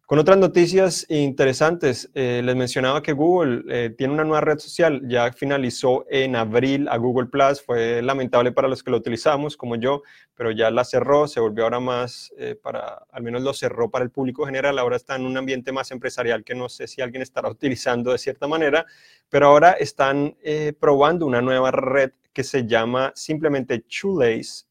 con 0.07 0.21
otras 0.21 0.39
noticias 0.39 1.05
interesantes, 1.09 2.09
eh, 2.15 2.41
les 2.45 2.55
mencionaba 2.55 3.03
que 3.03 3.13
Google 3.13 3.65
eh, 3.69 3.91
tiene 3.91 4.15
una 4.15 4.23
nueva 4.23 4.41
red 4.41 4.59
social, 4.61 5.03
ya 5.09 5.33
finalizó 5.33 6.07
en 6.09 6.37
abril 6.37 6.87
a 6.89 6.97
Google 6.97 7.27
Plus, 7.27 7.61
fue 7.61 8.01
lamentable 8.03 8.53
para 8.53 8.69
los 8.69 8.85
que 8.85 8.93
lo 8.93 8.99
utilizamos, 8.99 9.57
como 9.57 9.75
yo, 9.75 10.05
pero 10.37 10.53
ya 10.53 10.71
la 10.71 10.85
cerró, 10.85 11.27
se 11.27 11.41
volvió 11.41 11.65
ahora 11.65 11.81
más 11.81 12.33
eh, 12.39 12.55
para, 12.55 13.05
al 13.11 13.25
menos 13.25 13.43
lo 13.43 13.53
cerró 13.53 13.91
para 13.91 14.05
el 14.05 14.13
público 14.13 14.47
general, 14.47 14.79
ahora 14.79 14.95
está 14.95 15.17
en 15.17 15.27
un 15.27 15.37
ambiente 15.37 15.73
más 15.73 15.91
empresarial 15.91 16.45
que 16.45 16.55
no 16.55 16.69
sé 16.69 16.87
si 16.87 17.03
alguien 17.03 17.23
estará 17.23 17.51
utilizando 17.51 18.13
de 18.13 18.19
cierta 18.19 18.47
manera, 18.47 18.87
pero 19.29 19.49
ahora 19.49 19.73
están 19.73 20.37
probando 20.79 21.27
una 21.27 21.43
nueva 21.43 21.73
red 21.73 22.13
que 22.33 22.45
se 22.45 22.65
llama 22.65 23.11
simplemente 23.17 23.85
Shoelace 23.89 24.67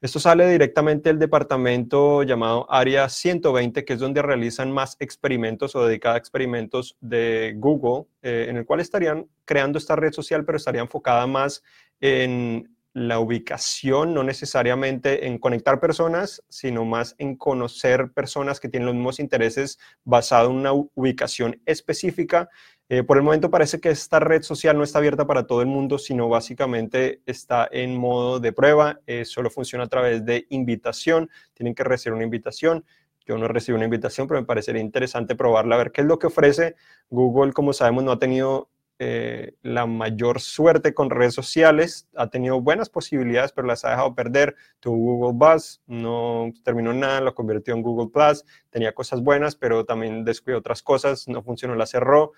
esto 0.00 0.20
sale 0.20 0.48
directamente 0.48 1.08
del 1.08 1.18
departamento 1.18 2.22
llamado 2.22 2.70
Área 2.70 3.08
120, 3.08 3.84
que 3.84 3.94
es 3.94 3.98
donde 3.98 4.22
realizan 4.22 4.70
más 4.70 4.96
experimentos 5.00 5.74
o 5.74 5.84
dedicada 5.84 6.14
a 6.14 6.18
experimentos 6.18 6.96
de 7.00 7.54
Google, 7.56 8.06
eh, 8.22 8.46
en 8.48 8.58
el 8.58 8.64
cual 8.64 8.78
estarían 8.78 9.26
creando 9.44 9.76
esta 9.76 9.96
red 9.96 10.12
social, 10.12 10.44
pero 10.44 10.56
estaría 10.56 10.82
enfocada 10.82 11.26
más 11.26 11.64
en 12.00 12.76
la 12.92 13.18
ubicación, 13.18 14.14
no 14.14 14.22
necesariamente 14.22 15.26
en 15.26 15.38
conectar 15.38 15.80
personas, 15.80 16.42
sino 16.48 16.84
más 16.84 17.14
en 17.18 17.36
conocer 17.36 18.12
personas 18.12 18.60
que 18.60 18.68
tienen 18.68 18.86
los 18.86 18.94
mismos 18.94 19.18
intereses 19.18 19.78
basado 20.04 20.50
en 20.50 20.56
una 20.56 20.72
ubicación 20.72 21.60
específica 21.66 22.48
eh, 22.90 23.02
por 23.02 23.18
el 23.18 23.22
momento 23.22 23.50
parece 23.50 23.80
que 23.80 23.90
esta 23.90 24.18
red 24.18 24.42
social 24.42 24.76
no 24.76 24.82
está 24.82 24.98
abierta 24.98 25.26
para 25.26 25.46
todo 25.46 25.60
el 25.60 25.66
mundo, 25.66 25.98
sino 25.98 26.28
básicamente 26.28 27.20
está 27.26 27.68
en 27.70 27.96
modo 27.96 28.40
de 28.40 28.52
prueba, 28.52 29.00
eh, 29.06 29.26
solo 29.26 29.50
funciona 29.50 29.84
a 29.84 29.88
través 29.88 30.24
de 30.24 30.46
invitación, 30.48 31.28
tienen 31.52 31.74
que 31.74 31.84
recibir 31.84 32.14
una 32.14 32.24
invitación. 32.24 32.84
Yo 33.26 33.36
no 33.36 33.46
recibo 33.46 33.76
una 33.76 33.84
invitación, 33.84 34.26
pero 34.26 34.40
me 34.40 34.46
parecería 34.46 34.80
interesante 34.80 35.34
probarla, 35.34 35.76
ver 35.76 35.92
qué 35.92 36.00
es 36.00 36.06
lo 36.06 36.18
que 36.18 36.28
ofrece. 36.28 36.76
Google, 37.10 37.52
como 37.52 37.74
sabemos, 37.74 38.04
no 38.04 38.12
ha 38.12 38.18
tenido 38.18 38.70
eh, 39.00 39.54
la 39.62 39.86
mayor 39.86 40.40
suerte 40.40 40.92
con 40.92 41.10
redes 41.10 41.32
sociales, 41.32 42.08
ha 42.16 42.30
tenido 42.30 42.60
buenas 42.60 42.88
posibilidades, 42.88 43.52
pero 43.52 43.68
las 43.68 43.84
ha 43.84 43.90
dejado 43.90 44.14
perder. 44.14 44.56
Tuvo 44.80 44.96
Google 44.96 45.34
Buzz, 45.34 45.80
no 45.86 46.50
terminó 46.64 46.92
nada, 46.92 47.20
lo 47.20 47.34
convirtió 47.34 47.74
en 47.74 47.82
Google 47.82 48.10
Plus, 48.12 48.44
tenía 48.70 48.92
cosas 48.94 49.22
buenas, 49.22 49.54
pero 49.54 49.84
también 49.84 50.24
descuidó 50.24 50.58
otras 50.58 50.82
cosas, 50.82 51.28
no 51.28 51.42
funcionó, 51.44 51.76
la 51.76 51.86
cerró 51.86 52.32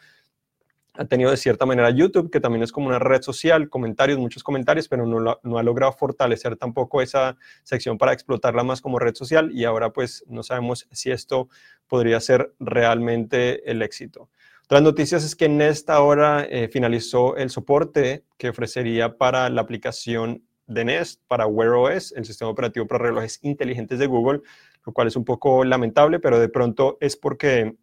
ha 0.95 1.05
tenido 1.05 1.31
de 1.31 1.37
cierta 1.37 1.67
manera 1.67 1.91
YouTube, 1.91 2.31
que 2.31 2.41
también 2.41 2.63
es 2.63 2.73
como 2.73 2.89
una 2.89 2.99
red 2.99 3.23
social, 3.23 3.69
comentarios, 3.69 4.19
muchos 4.19 4.43
comentarios, 4.43 4.89
pero 4.89 5.07
no, 5.07 5.39
no, 5.43 5.59
ha 5.59 5.63
logrado 5.63 5.93
fortalecer 5.93 6.57
tampoco 6.57 7.01
esa 7.01 7.37
sección 7.63 7.97
para 7.99 8.13
explotarla 8.13 8.65
más 8.65 8.81
como 8.81 8.99
red 8.99 9.15
social 9.15 9.51
y 9.53 9.65
ahora 9.65 9.93
pues 9.93 10.25
no 10.29 10.43
sabemos 10.43 10.89
si 10.91 11.11
esto 11.11 11.49
podría 11.87 12.21
ser 12.21 12.55
realmente 12.59 13.71
el 13.71 13.83
éxito. 13.83 14.29
Otras 14.65 14.83
noticias 14.83 15.25
es 15.25 15.35
que 15.35 15.47
en 15.47 15.61
esta 15.63 16.01
hora 16.01 16.47
eh, 16.49 16.69
finalizó 16.69 17.37
el 17.37 17.51
soporte 17.51 18.25
que 18.37 18.51
ofrecería 18.51 19.17
para 19.17 19.49
la 19.51 19.63
aplicación 19.63 20.45
de 20.69 20.85
Nest 20.85 21.21
para 21.27 21.47
Wear 21.47 21.73
OS, 21.73 22.13
el 22.13 22.25
sistema 22.25 22.51
operativo 22.51 22.87
para 22.87 23.05
relojes 23.05 23.41
inteligentes 23.43 23.99
de 23.99 24.07
Google, 24.07 24.43
lo 24.87 24.93
cual 24.93 25.09
es 25.09 25.17
un 25.17 25.25
poco 25.25 25.65
lamentable, 25.65 26.21
pero 26.21 26.39
de 26.39 26.49
pronto 26.49 26.97
es 27.01 27.17
porque 27.17 27.77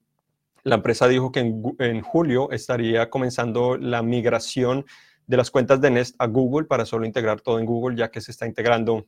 la 0.68 0.76
empresa 0.76 1.08
dijo 1.08 1.32
que 1.32 1.40
en, 1.40 2.02
julio 2.02 2.52
estaría 2.52 3.10
comenzando 3.10 3.78
la 3.78 4.04
migración 4.04 4.86
de 5.26 5.38
las 5.38 5.50
cuentas 5.50 5.80
de 5.80 5.92
Nest 5.92 6.16
a 6.20 6.28
Google 6.28 6.68
para 6.68 6.86
solo 6.86 7.06
integrar 7.06 7.40
todo 7.40 7.60
en 7.60 7.66
Google, 7.66 7.96
ya 7.96 8.12
que 8.12 8.20
se 8.20 8.32
está 8.32 8.46
integrando 8.46 9.08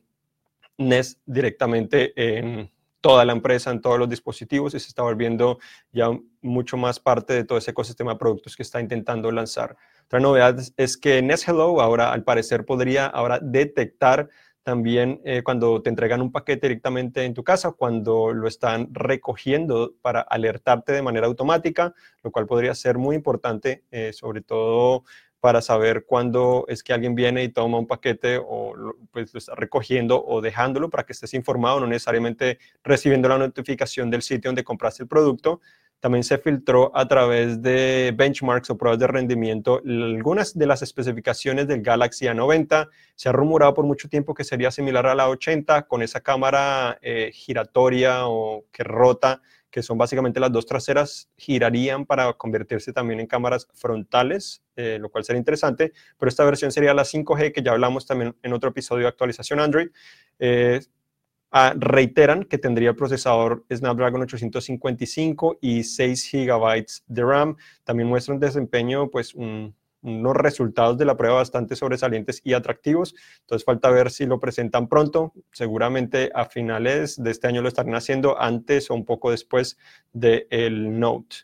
Nest 0.78 1.20
directamente 1.26 2.14
en 2.16 2.70
toda 3.02 3.26
la 3.26 3.32
empresa, 3.32 3.70
en 3.70 3.82
todos 3.82 3.98
los 3.98 4.08
dispositivos 4.08 4.74
y 4.74 4.80
se 4.80 4.88
está 4.88 5.02
volviendo 5.02 5.58
ya 5.92 6.08
mucho 6.40 6.78
más 6.78 6.98
parte 6.98 7.34
de 7.34 7.44
todo 7.44 7.58
ese 7.58 7.72
ecosistema 7.72 8.12
de 8.12 8.18
productos 8.18 8.56
que 8.56 8.62
está 8.62 8.80
intentando 8.80 9.30
lanzar. 9.30 9.76
Otra 10.06 10.18
novedad 10.18 10.58
es 10.78 10.96
que 10.96 11.20
Nest 11.20 11.46
Hello 11.46 11.82
ahora 11.82 12.10
al 12.10 12.24
parecer 12.24 12.64
podría 12.64 13.06
ahora 13.06 13.38
detectar 13.38 14.30
también 14.62 15.20
eh, 15.24 15.42
cuando 15.42 15.82
te 15.82 15.90
entregan 15.90 16.20
un 16.20 16.32
paquete 16.32 16.68
directamente 16.68 17.24
en 17.24 17.34
tu 17.34 17.42
casa, 17.42 17.72
cuando 17.72 18.32
lo 18.32 18.46
están 18.46 18.88
recogiendo 18.92 19.94
para 20.02 20.20
alertarte 20.20 20.92
de 20.92 21.02
manera 21.02 21.26
automática, 21.26 21.94
lo 22.22 22.30
cual 22.30 22.46
podría 22.46 22.74
ser 22.74 22.98
muy 22.98 23.16
importante, 23.16 23.84
eh, 23.90 24.12
sobre 24.12 24.42
todo 24.42 25.04
para 25.40 25.62
saber 25.62 26.04
cuándo 26.04 26.66
es 26.68 26.82
que 26.82 26.92
alguien 26.92 27.14
viene 27.14 27.42
y 27.42 27.48
toma 27.48 27.78
un 27.78 27.86
paquete 27.86 28.38
o 28.38 28.74
pues 29.10 29.32
lo 29.32 29.38
está 29.38 29.54
recogiendo 29.54 30.22
o 30.22 30.42
dejándolo 30.42 30.90
para 30.90 31.04
que 31.04 31.14
estés 31.14 31.32
informado, 31.32 31.80
no 31.80 31.86
necesariamente 31.86 32.58
recibiendo 32.84 33.28
la 33.28 33.38
notificación 33.38 34.10
del 34.10 34.20
sitio 34.20 34.50
donde 34.50 34.64
compraste 34.64 35.04
el 35.04 35.08
producto, 35.08 35.60
también 36.00 36.24
se 36.24 36.38
filtró 36.38 36.90
a 36.96 37.06
través 37.06 37.60
de 37.62 38.12
benchmarks 38.16 38.70
o 38.70 38.78
pruebas 38.78 38.98
de 38.98 39.06
rendimiento 39.06 39.82
algunas 39.84 40.56
de 40.56 40.66
las 40.66 40.82
especificaciones 40.82 41.68
del 41.68 41.82
Galaxy 41.82 42.26
A90. 42.26 42.88
Se 43.14 43.28
ha 43.28 43.32
rumorado 43.32 43.74
por 43.74 43.84
mucho 43.84 44.08
tiempo 44.08 44.34
que 44.34 44.44
sería 44.44 44.70
similar 44.70 45.06
a 45.06 45.14
la 45.14 45.28
A80 45.28 45.86
con 45.86 46.02
esa 46.02 46.20
cámara 46.20 46.98
eh, 47.02 47.30
giratoria 47.32 48.26
o 48.26 48.64
que 48.72 48.82
rota, 48.82 49.42
que 49.70 49.82
son 49.82 49.98
básicamente 49.98 50.40
las 50.40 50.50
dos 50.50 50.66
traseras, 50.66 51.28
girarían 51.36 52.06
para 52.06 52.32
convertirse 52.32 52.92
también 52.92 53.20
en 53.20 53.26
cámaras 53.26 53.68
frontales, 53.74 54.64
eh, 54.76 54.98
lo 55.00 55.10
cual 55.10 55.24
sería 55.24 55.38
interesante. 55.38 55.92
Pero 56.18 56.28
esta 56.28 56.44
versión 56.44 56.72
sería 56.72 56.94
la 56.94 57.04
5G, 57.04 57.52
que 57.52 57.62
ya 57.62 57.72
hablamos 57.72 58.06
también 58.06 58.34
en 58.42 58.52
otro 58.52 58.70
episodio 58.70 59.02
de 59.02 59.08
actualización 59.08 59.60
Android. 59.60 59.88
Eh, 60.38 60.80
Ah, 61.52 61.74
reiteran 61.76 62.44
que 62.44 62.58
tendría 62.58 62.90
el 62.90 62.96
procesador 62.96 63.64
Snapdragon 63.72 64.22
855 64.22 65.58
y 65.60 65.82
6 65.82 66.30
GB 66.32 66.86
de 67.08 67.24
RAM. 67.24 67.56
También 67.82 68.08
muestra 68.08 68.34
un 68.34 68.40
desempeño, 68.40 69.10
pues 69.10 69.34
unos 69.34 70.36
resultados 70.36 70.96
de 70.96 71.04
la 71.04 71.16
prueba 71.16 71.36
bastante 71.36 71.74
sobresalientes 71.74 72.40
y 72.44 72.52
atractivos. 72.52 73.16
Entonces 73.40 73.64
falta 73.64 73.90
ver 73.90 74.12
si 74.12 74.26
lo 74.26 74.38
presentan 74.38 74.86
pronto. 74.86 75.32
Seguramente 75.50 76.30
a 76.36 76.44
finales 76.44 77.20
de 77.20 77.32
este 77.32 77.48
año 77.48 77.62
lo 77.62 77.68
estarán 77.68 77.96
haciendo 77.96 78.40
antes 78.40 78.88
o 78.88 78.94
un 78.94 79.04
poco 79.04 79.32
después 79.32 79.76
del 80.12 81.00
Note. 81.00 81.36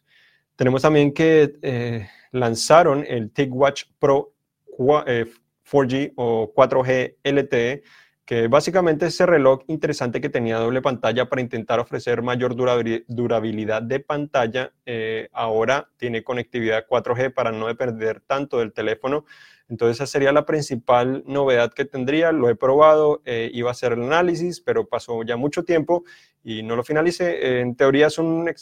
Tenemos 0.54 0.82
también 0.82 1.12
que 1.12 1.58
eh, 1.62 2.08
lanzaron 2.30 3.04
el 3.08 3.32
TicWatch 3.32 3.86
Pro 3.98 4.32
4G 4.78 5.94
eh, 5.96 6.12
o 6.14 6.54
4G 6.54 7.16
LTE 7.24 7.82
que 8.26 8.48
básicamente 8.48 9.06
ese 9.06 9.24
reloj 9.24 9.60
interesante 9.68 10.20
que 10.20 10.28
tenía 10.28 10.58
doble 10.58 10.82
pantalla 10.82 11.28
para 11.28 11.40
intentar 11.40 11.78
ofrecer 11.78 12.22
mayor 12.22 12.56
durabilidad 12.56 13.82
de 13.82 14.00
pantalla, 14.00 14.72
eh, 14.84 15.28
ahora 15.32 15.88
tiene 15.96 16.24
conectividad 16.24 16.86
4G 16.88 17.32
para 17.32 17.52
no 17.52 17.68
depender 17.68 18.20
tanto 18.20 18.58
del 18.58 18.72
teléfono. 18.72 19.24
Entonces 19.68 19.98
esa 19.98 20.06
sería 20.06 20.32
la 20.32 20.44
principal 20.44 21.22
novedad 21.24 21.72
que 21.72 21.84
tendría. 21.84 22.32
Lo 22.32 22.48
he 22.48 22.56
probado, 22.56 23.22
eh, 23.24 23.48
iba 23.54 23.70
a 23.70 23.72
hacer 23.72 23.92
el 23.92 24.02
análisis, 24.02 24.60
pero 24.60 24.88
pasó 24.88 25.22
ya 25.22 25.36
mucho 25.36 25.64
tiempo 25.64 26.02
y 26.42 26.64
no 26.64 26.74
lo 26.74 26.82
finalicé. 26.82 27.60
en 27.60 27.76
teoría 27.76 28.08
es 28.08 28.18
un, 28.18 28.52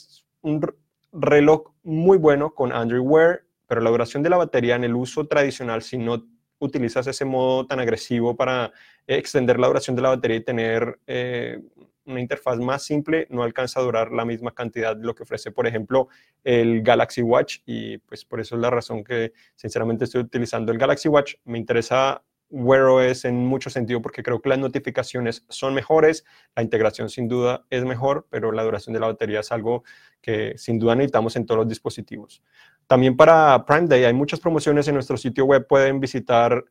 un 0.42 0.74
reloj 1.10 1.72
muy 1.82 2.18
bueno 2.18 2.54
con 2.54 2.70
Android 2.70 3.00
Wear, 3.00 3.44
pero 3.66 3.80
la 3.80 3.88
duración 3.88 4.22
de 4.22 4.28
la 4.28 4.36
batería 4.36 4.76
en 4.76 4.84
el 4.84 4.94
uso 4.94 5.26
tradicional, 5.26 5.80
si 5.80 5.96
no 5.96 6.33
utilizas 6.58 7.06
ese 7.06 7.24
modo 7.24 7.66
tan 7.66 7.80
agresivo 7.80 8.36
para 8.36 8.72
extender 9.06 9.58
la 9.58 9.66
duración 9.66 9.96
de 9.96 10.02
la 10.02 10.10
batería 10.10 10.36
y 10.38 10.44
tener 10.44 10.98
eh, 11.06 11.60
una 12.06 12.20
interfaz 12.20 12.58
más 12.58 12.84
simple, 12.84 13.26
no 13.30 13.42
alcanza 13.42 13.80
a 13.80 13.82
durar 13.82 14.12
la 14.12 14.24
misma 14.24 14.52
cantidad 14.52 14.96
de 14.96 15.04
lo 15.04 15.14
que 15.14 15.22
ofrece, 15.22 15.50
por 15.50 15.66
ejemplo, 15.66 16.08
el 16.42 16.82
Galaxy 16.82 17.22
Watch. 17.22 17.58
Y 17.66 17.98
pues 17.98 18.24
por 18.24 18.40
eso 18.40 18.56
es 18.56 18.60
la 18.60 18.70
razón 18.70 19.02
que 19.04 19.32
sinceramente 19.54 20.04
estoy 20.04 20.22
utilizando 20.22 20.72
el 20.72 20.78
Galaxy 20.78 21.08
Watch. 21.08 21.34
Me 21.44 21.58
interesa 21.58 22.22
Wear 22.50 22.82
OS 22.82 23.24
en 23.24 23.46
mucho 23.46 23.70
sentido 23.70 24.00
porque 24.00 24.22
creo 24.22 24.40
que 24.40 24.48
las 24.48 24.58
notificaciones 24.58 25.44
son 25.48 25.74
mejores, 25.74 26.24
la 26.54 26.62
integración 26.62 27.08
sin 27.08 27.28
duda 27.28 27.64
es 27.70 27.84
mejor, 27.84 28.26
pero 28.30 28.52
la 28.52 28.62
duración 28.62 28.94
de 28.94 29.00
la 29.00 29.06
batería 29.06 29.40
es 29.40 29.50
algo 29.50 29.82
que 30.20 30.54
sin 30.56 30.78
duda 30.78 30.94
necesitamos 30.94 31.36
en 31.36 31.46
todos 31.46 31.58
los 31.58 31.68
dispositivos. 31.68 32.42
También 32.86 33.16
para 33.16 33.64
Prime 33.64 33.86
Day 33.86 34.04
hay 34.04 34.12
muchas 34.12 34.40
promociones 34.40 34.86
en 34.88 34.94
nuestro 34.94 35.16
sitio 35.16 35.46
web. 35.46 35.66
Pueden 35.66 36.00
visitar 36.00 36.64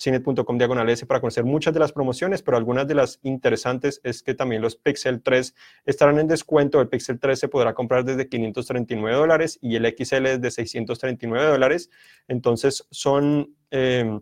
cinet.com 0.00 0.56
diagonal 0.56 0.88
S 0.88 1.04
para 1.06 1.20
conocer 1.20 1.44
muchas 1.44 1.74
de 1.74 1.80
las 1.80 1.92
promociones, 1.92 2.42
pero 2.42 2.56
algunas 2.56 2.88
de 2.88 2.94
las 2.94 3.20
interesantes 3.22 4.00
es 4.02 4.22
que 4.22 4.34
también 4.34 4.62
los 4.62 4.76
Pixel 4.76 5.22
3 5.22 5.54
estarán 5.84 6.18
en 6.18 6.26
descuento. 6.26 6.80
El 6.80 6.88
Pixel 6.88 7.20
3 7.20 7.38
se 7.38 7.48
podrá 7.48 7.74
comprar 7.74 8.04
desde 8.04 8.28
539 8.28 9.16
dólares 9.16 9.58
y 9.60 9.76
el 9.76 9.84
XL 9.84 10.24
desde 10.24 10.50
639 10.50 11.46
dólares. 11.46 11.90
Entonces 12.28 12.86
son 12.90 13.54
eh, 13.70 14.20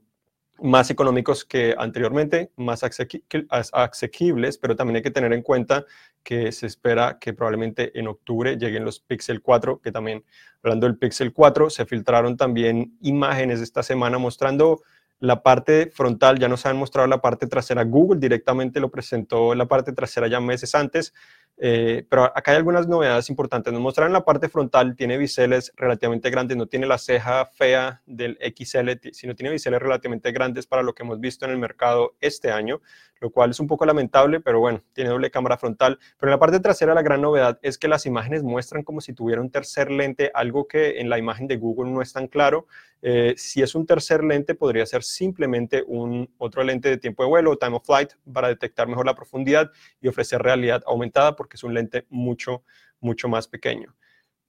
más 0.60 0.90
económicos 0.90 1.44
que 1.44 1.74
anteriormente, 1.78 2.52
más 2.56 2.82
asequibles, 2.82 4.58
pero 4.58 4.76
también 4.76 4.96
hay 4.96 5.02
que 5.02 5.10
tener 5.10 5.32
en 5.32 5.42
cuenta 5.42 5.84
que 6.22 6.52
se 6.52 6.66
espera 6.66 7.18
que 7.20 7.32
probablemente 7.32 7.98
en 7.98 8.08
octubre 8.08 8.56
lleguen 8.56 8.84
los 8.84 9.00
Pixel 9.00 9.40
4, 9.40 9.80
que 9.80 9.92
también, 9.92 10.24
hablando 10.62 10.86
del 10.86 10.98
Pixel 10.98 11.32
4, 11.32 11.70
se 11.70 11.86
filtraron 11.86 12.36
también 12.36 12.96
imágenes 13.00 13.60
esta 13.60 13.82
semana 13.82 14.18
mostrando 14.18 14.82
la 15.20 15.42
parte 15.42 15.90
frontal, 15.92 16.38
ya 16.38 16.48
nos 16.48 16.64
han 16.66 16.76
mostrado 16.76 17.08
la 17.08 17.20
parte 17.20 17.46
trasera. 17.46 17.82
Google 17.84 18.20
directamente 18.20 18.78
lo 18.80 18.90
presentó 18.90 19.54
la 19.54 19.66
parte 19.66 19.92
trasera 19.92 20.28
ya 20.28 20.40
meses 20.40 20.74
antes, 20.74 21.12
eh, 21.60 22.06
pero 22.08 22.24
acá 22.24 22.52
hay 22.52 22.56
algunas 22.56 22.86
novedades 22.86 23.28
importantes. 23.30 23.72
Nos 23.72 23.82
mostraron 23.82 24.12
la 24.12 24.24
parte 24.24 24.48
frontal, 24.48 24.94
tiene 24.94 25.18
biseles 25.18 25.72
relativamente 25.76 26.30
grandes, 26.30 26.56
no 26.56 26.66
tiene 26.66 26.86
la 26.86 26.98
ceja 26.98 27.46
fea 27.46 28.00
del 28.06 28.38
XL, 28.40 29.10
sino 29.12 29.34
tiene 29.34 29.50
biseles 29.50 29.80
relativamente 29.80 30.30
grandes 30.30 30.66
para 30.66 30.82
lo 30.82 30.94
que 30.94 31.02
hemos 31.02 31.18
visto 31.18 31.44
en 31.44 31.50
el 31.50 31.58
mercado 31.58 32.14
este 32.20 32.52
año, 32.52 32.80
lo 33.20 33.30
cual 33.30 33.50
es 33.50 33.58
un 33.58 33.66
poco 33.66 33.84
lamentable, 33.84 34.40
pero 34.40 34.60
bueno, 34.60 34.82
tiene 34.92 35.10
doble 35.10 35.32
cámara 35.32 35.58
frontal. 35.58 35.98
Pero 36.18 36.30
en 36.30 36.34
la 36.34 36.38
parte 36.38 36.60
trasera 36.60 36.94
la 36.94 37.02
gran 37.02 37.20
novedad 37.20 37.58
es 37.62 37.76
que 37.76 37.88
las 37.88 38.06
imágenes 38.06 38.44
muestran 38.44 38.84
como 38.84 39.00
si 39.00 39.12
tuviera 39.12 39.40
un 39.40 39.50
tercer 39.50 39.90
lente, 39.90 40.30
algo 40.34 40.68
que 40.68 41.00
en 41.00 41.10
la 41.10 41.18
imagen 41.18 41.48
de 41.48 41.56
Google 41.56 41.90
no 41.90 42.02
es 42.02 42.12
tan 42.12 42.28
claro. 42.28 42.66
Eh, 43.00 43.34
si 43.36 43.62
es 43.62 43.74
un 43.74 43.86
tercer 43.86 44.24
lente, 44.24 44.54
podría 44.54 44.84
ser 44.84 45.02
simplemente 45.02 45.84
un 45.86 46.28
otro 46.38 46.62
lente 46.64 46.88
de 46.88 46.98
tiempo 46.98 47.22
de 47.22 47.28
vuelo 47.28 47.56
time 47.56 47.76
of 47.76 47.84
flight 47.84 48.12
para 48.32 48.48
detectar 48.48 48.88
mejor 48.88 49.06
la 49.06 49.14
profundidad 49.14 49.70
y 50.00 50.08
ofrecer 50.08 50.42
realidad 50.42 50.82
aumentada 50.86 51.36
porque 51.36 51.47
es 51.56 51.64
un 51.64 51.74
lente 51.74 52.06
mucho, 52.10 52.62
mucho 53.00 53.28
más 53.28 53.48
pequeño. 53.48 53.94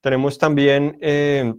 Tenemos 0.02 0.38
también 0.38 0.98
eh, 1.02 1.54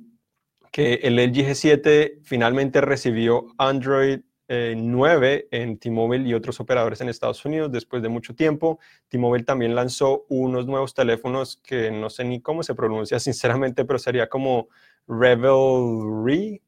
que 0.72 0.94
el 1.02 1.16
LG 1.16 1.50
G7 1.50 2.20
finalmente 2.22 2.80
recibió 2.80 3.46
Android 3.58 4.20
9 4.48 5.34
eh, 5.34 5.48
en 5.52 5.78
T-Mobile 5.78 6.28
y 6.28 6.34
otros 6.34 6.58
operadores 6.58 7.00
en 7.00 7.08
Estados 7.08 7.44
Unidos 7.44 7.70
después 7.70 8.02
de 8.02 8.08
mucho 8.08 8.34
tiempo. 8.34 8.80
T-Mobile 9.08 9.44
también 9.44 9.74
lanzó 9.74 10.24
unos 10.28 10.66
nuevos 10.66 10.92
teléfonos 10.94 11.60
que 11.62 11.90
no 11.90 12.10
sé 12.10 12.24
ni 12.24 12.40
cómo 12.40 12.62
se 12.62 12.74
pronuncia 12.74 13.20
sinceramente, 13.20 13.84
pero 13.84 13.98
sería 13.98 14.28
como 14.28 14.68
Revelry 15.06 16.60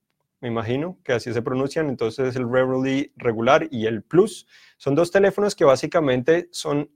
me 0.43 0.49
imagino 0.49 0.99
que 1.05 1.13
así 1.13 1.33
se 1.33 1.41
pronuncian. 1.41 1.89
Entonces 1.89 2.35
el 2.37 2.51
Reveille 2.51 3.13
regular 3.17 3.69
y 3.71 3.87
el 3.87 4.03
Plus 4.03 4.47
son 4.77 4.95
dos 4.97 5.11
teléfonos 5.11 5.55
que 5.55 5.65
básicamente 5.65 6.49
son 6.51 6.91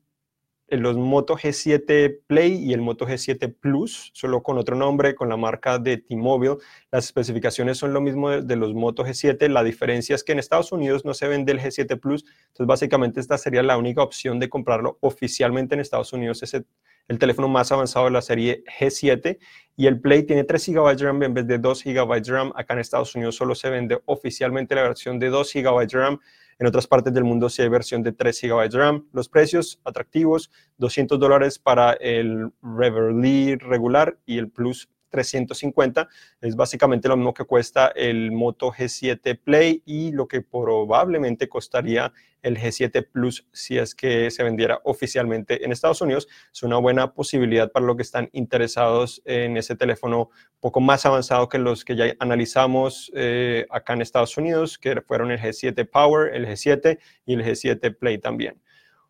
los 0.69 0.97
Moto 0.97 1.37
G7 1.37 2.21
Play 2.27 2.55
y 2.55 2.73
el 2.73 2.81
Moto 2.81 3.07
G7 3.07 3.55
Plus, 3.59 4.11
solo 4.15 4.43
con 4.43 4.59
otro 4.59 4.77
nombre, 4.77 5.15
con 5.15 5.29
la 5.29 5.37
marca 5.37 5.79
de 5.79 5.99
T-Mobile. 5.99 6.57
Las 6.91 7.05
especificaciones 7.05 7.79
son 7.79 7.93
lo 7.93 8.01
mismo 8.01 8.31
de, 8.31 8.57
los 8.57 8.75
Moto 8.75 9.05
G7. 9.05 9.49
La 9.49 9.63
diferencia 9.63 10.15
es 10.15 10.25
que 10.25 10.33
en 10.33 10.39
Estados 10.39 10.73
Unidos 10.73 11.05
no 11.05 11.15
se 11.15 11.29
vende 11.29 11.53
el 11.53 11.61
G7 11.61 12.01
Plus. 12.01 12.25
Entonces, 12.49 12.67
básicamente, 12.67 13.21
esta 13.21 13.39
sería 13.39 13.63
la 13.63 13.79
única 13.79 14.03
opción 14.03 14.41
de 14.41 14.49
comprarlo 14.49 14.99
oficialmente 15.01 15.75
en 15.75 15.81
Estados 15.81 16.13
Unidos. 16.13 16.43
Ese 16.43 16.65
el 17.09 17.19
teléfono 17.19 17.49
más 17.49 17.71
avanzado 17.71 18.07
de 18.07 18.11
la 18.11 18.23
serie 18.23 18.65
G7 18.81 19.39
y 19.77 19.87
el 19.87 20.01
Play 20.01 20.25
tiene 20.25 20.45
3 20.45 20.69
GB 20.69 20.97
de 20.97 21.05
RAM 21.05 21.23
en 21.23 21.35
vez 21.35 21.47
de 21.47 21.59
2 21.59 21.85
GB 21.85 22.21
de 22.21 22.33
RAM. 22.33 22.53
Acá 22.57 22.75
en 22.75 22.81
Estados 22.81 23.15
Unidos 23.15 23.37
solo 23.37 23.55
se 23.55 23.71
vende 23.71 24.01
oficialmente 24.07 24.75
la 24.75 24.83
versión 24.83 25.19
de 25.19 25.29
2 25.29 25.53
GB 25.55 25.87
de 25.87 25.99
RAM. 25.99 26.21
En 26.59 26.67
otras 26.67 26.87
partes 26.87 27.13
del 27.13 27.25
mundo 27.25 27.49
sí 27.51 27.63
hay 27.63 27.69
versión 27.69 28.03
de 28.03 28.13
3 28.13 28.41
GB 28.43 28.71
de 28.71 28.79
RAM. 28.79 29.09
Los 29.13 29.29
precios 29.29 29.81
atractivos, 29.85 30.51
200 30.79 31.19
dólares 31.19 31.59
para 31.59 31.93
el 31.93 32.51
Reverly 32.63 33.57
regular 33.57 34.19
y 34.25 34.39
el 34.39 34.51
Plus 34.51 34.89
350 35.25 36.09
es 36.41 36.57
básicamente 36.57 37.09
lo 37.09 37.17
mismo 37.17 37.35
que 37.35 37.45
cuesta 37.45 37.89
el 37.89 38.33
Moto 38.33 38.71
G7 38.71 39.41
Play 39.43 39.83
y 39.87 40.13
lo 40.13 40.29
que 40.29 40.43
probablemente 40.43 41.49
costaría 41.49 42.13
el 42.43 42.59
G7 42.59 43.09
Plus 43.11 43.47
si 43.53 43.77
es 43.79 43.95
que 43.95 44.31
se 44.31 44.45
vendiera 44.45 44.81
oficialmente 44.85 45.65
en 45.65 45.73
Estados 45.73 46.01
Unidos. 46.01 46.29
Es 46.53 46.63
una 46.63 46.77
buena 46.77 47.13
posibilidad 47.13 47.73
para 47.73 47.87
los 47.87 47.97
que 47.97 48.03
están 48.03 48.29
interesados 48.33 49.21
en 49.25 49.57
ese 49.57 49.75
teléfono 49.75 50.31
poco 50.61 50.81
más 50.81 51.05
avanzado 51.07 51.49
que 51.49 51.59
los 51.59 51.85
que 51.85 51.97
ya 51.97 52.15
analizamos 52.21 53.11
eh, 53.15 53.67
acá 53.71 53.95
en 53.95 54.03
Estados 54.03 54.37
Unidos, 54.37 54.79
que 54.79 55.01
fueron 55.01 55.31
el 55.33 55.41
G7 55.41 55.89
Power, 55.91 56.35
el 56.35 56.47
G7 56.47 56.99
y 57.25 57.35
el 57.35 57.45
G7 57.45 57.97
Play 57.99 58.19
también. 58.19 58.61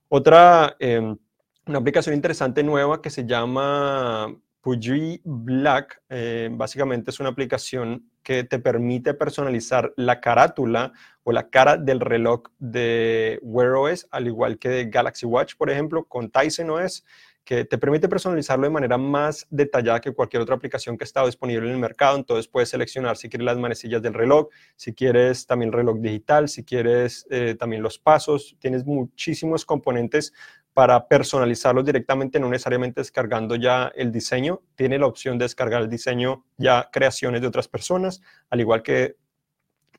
Otra, 0.09 0.77
em, 0.79 1.19
una 1.67 1.79
aplicación 1.79 2.15
interesante 2.15 2.63
nueva 2.63 3.03
que 3.03 3.11
se 3.11 3.27
llama 3.27 4.35
Fuji 4.67 5.21
Black 5.23 6.03
eh, 6.09 6.49
básicamente 6.51 7.13
es 7.13 7.21
una 7.21 7.29
aplicación 7.29 8.11
que 8.25 8.43
te 8.43 8.59
permite 8.59 9.15
personalizar 9.15 9.93
la 9.95 10.21
carátula 10.21 10.93
o 11.23 11.31
la 11.31 11.51
cara 11.51 11.77
del 11.77 12.01
reloj 12.01 12.43
de 12.59 13.39
Wear 13.43 13.75
OS, 13.75 14.09
al 14.11 14.27
igual 14.27 14.59
que 14.59 14.69
de 14.69 14.87
Galaxy 14.87 15.25
Watch, 15.25 15.55
por 15.57 15.71
ejemplo, 15.71 16.03
con 16.07 16.33
Tyson 16.33 16.69
OS, 16.71 17.05
que 17.45 17.65
te 17.65 17.79
permite 17.79 18.09
personalizarlo 18.09 18.65
de 18.65 18.73
manera 18.73 18.99
más 18.99 19.47
detallada 19.51 20.01
que 20.01 20.13
cualquier 20.13 20.43
otra 20.43 20.57
aplicación 20.57 20.99
que 20.99 21.05
está 21.05 21.25
disponible 21.25 21.69
en 21.69 21.75
el 21.75 21.79
mercado. 21.81 22.17
Entonces 22.17 22.49
puedes 22.49 22.69
seleccionar 22.69 23.17
si 23.17 23.29
quieres 23.29 23.45
las 23.45 23.59
manecillas 23.59 24.03
del 24.03 24.15
reloj, 24.15 24.49
si 24.75 24.95
quieres 24.95 25.47
también 25.47 25.71
reloj 25.71 26.01
digital, 26.01 26.49
si 26.49 26.65
quieres 26.65 27.25
eh, 27.31 27.55
también 27.57 27.85
los 27.85 28.01
pasos. 28.01 28.57
Tienes 28.59 28.85
muchísimos 28.85 29.65
componentes 29.65 30.33
para 30.77 31.09
personalizarlos 31.09 31.87
directamente, 31.87 32.39
no 32.39 32.51
necesariamente 32.51 33.01
descargando 33.01 33.57
ya 33.57 33.91
el 33.95 34.13
diseño. 34.13 34.61
Tiene 34.75 34.99
la 34.99 35.07
opción 35.07 35.39
de 35.39 35.47
descargar 35.47 35.81
el 35.81 35.89
diseño 35.89 36.45
ya 36.59 36.91
creaciones 36.93 37.41
de 37.41 37.47
otras 37.47 37.67
personas, 37.67 38.21
al 38.51 38.61
igual 38.61 38.83
que 38.83 39.17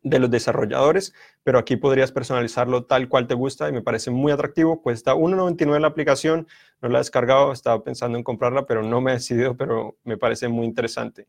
de 0.03 0.19
los 0.19 0.29
desarrolladores, 0.29 1.15
pero 1.43 1.57
aquí 1.57 1.77
podrías 1.77 2.11
personalizarlo 2.11 2.85
tal 2.85 3.09
cual 3.09 3.25
te 3.25 3.33
gusta 3.33 3.67
y 3.67 3.71
me 3.71 3.81
parece 3.81 4.11
muy 4.11 4.31
atractivo. 4.31 4.83
Cuesta 4.83 5.15
1.99 5.15 5.79
la 5.79 5.87
aplicación, 5.87 6.47
no 6.79 6.89
la 6.89 6.99
he 6.99 7.01
descargado, 7.01 7.51
estaba 7.53 7.83
pensando 7.83 8.15
en 8.15 8.23
comprarla, 8.23 8.67
pero 8.67 8.83
no 8.83 9.01
me 9.01 9.13
he 9.13 9.15
decidido, 9.15 9.57
pero 9.57 9.97
me 10.03 10.15
parece 10.19 10.47
muy 10.47 10.67
interesante. 10.67 11.27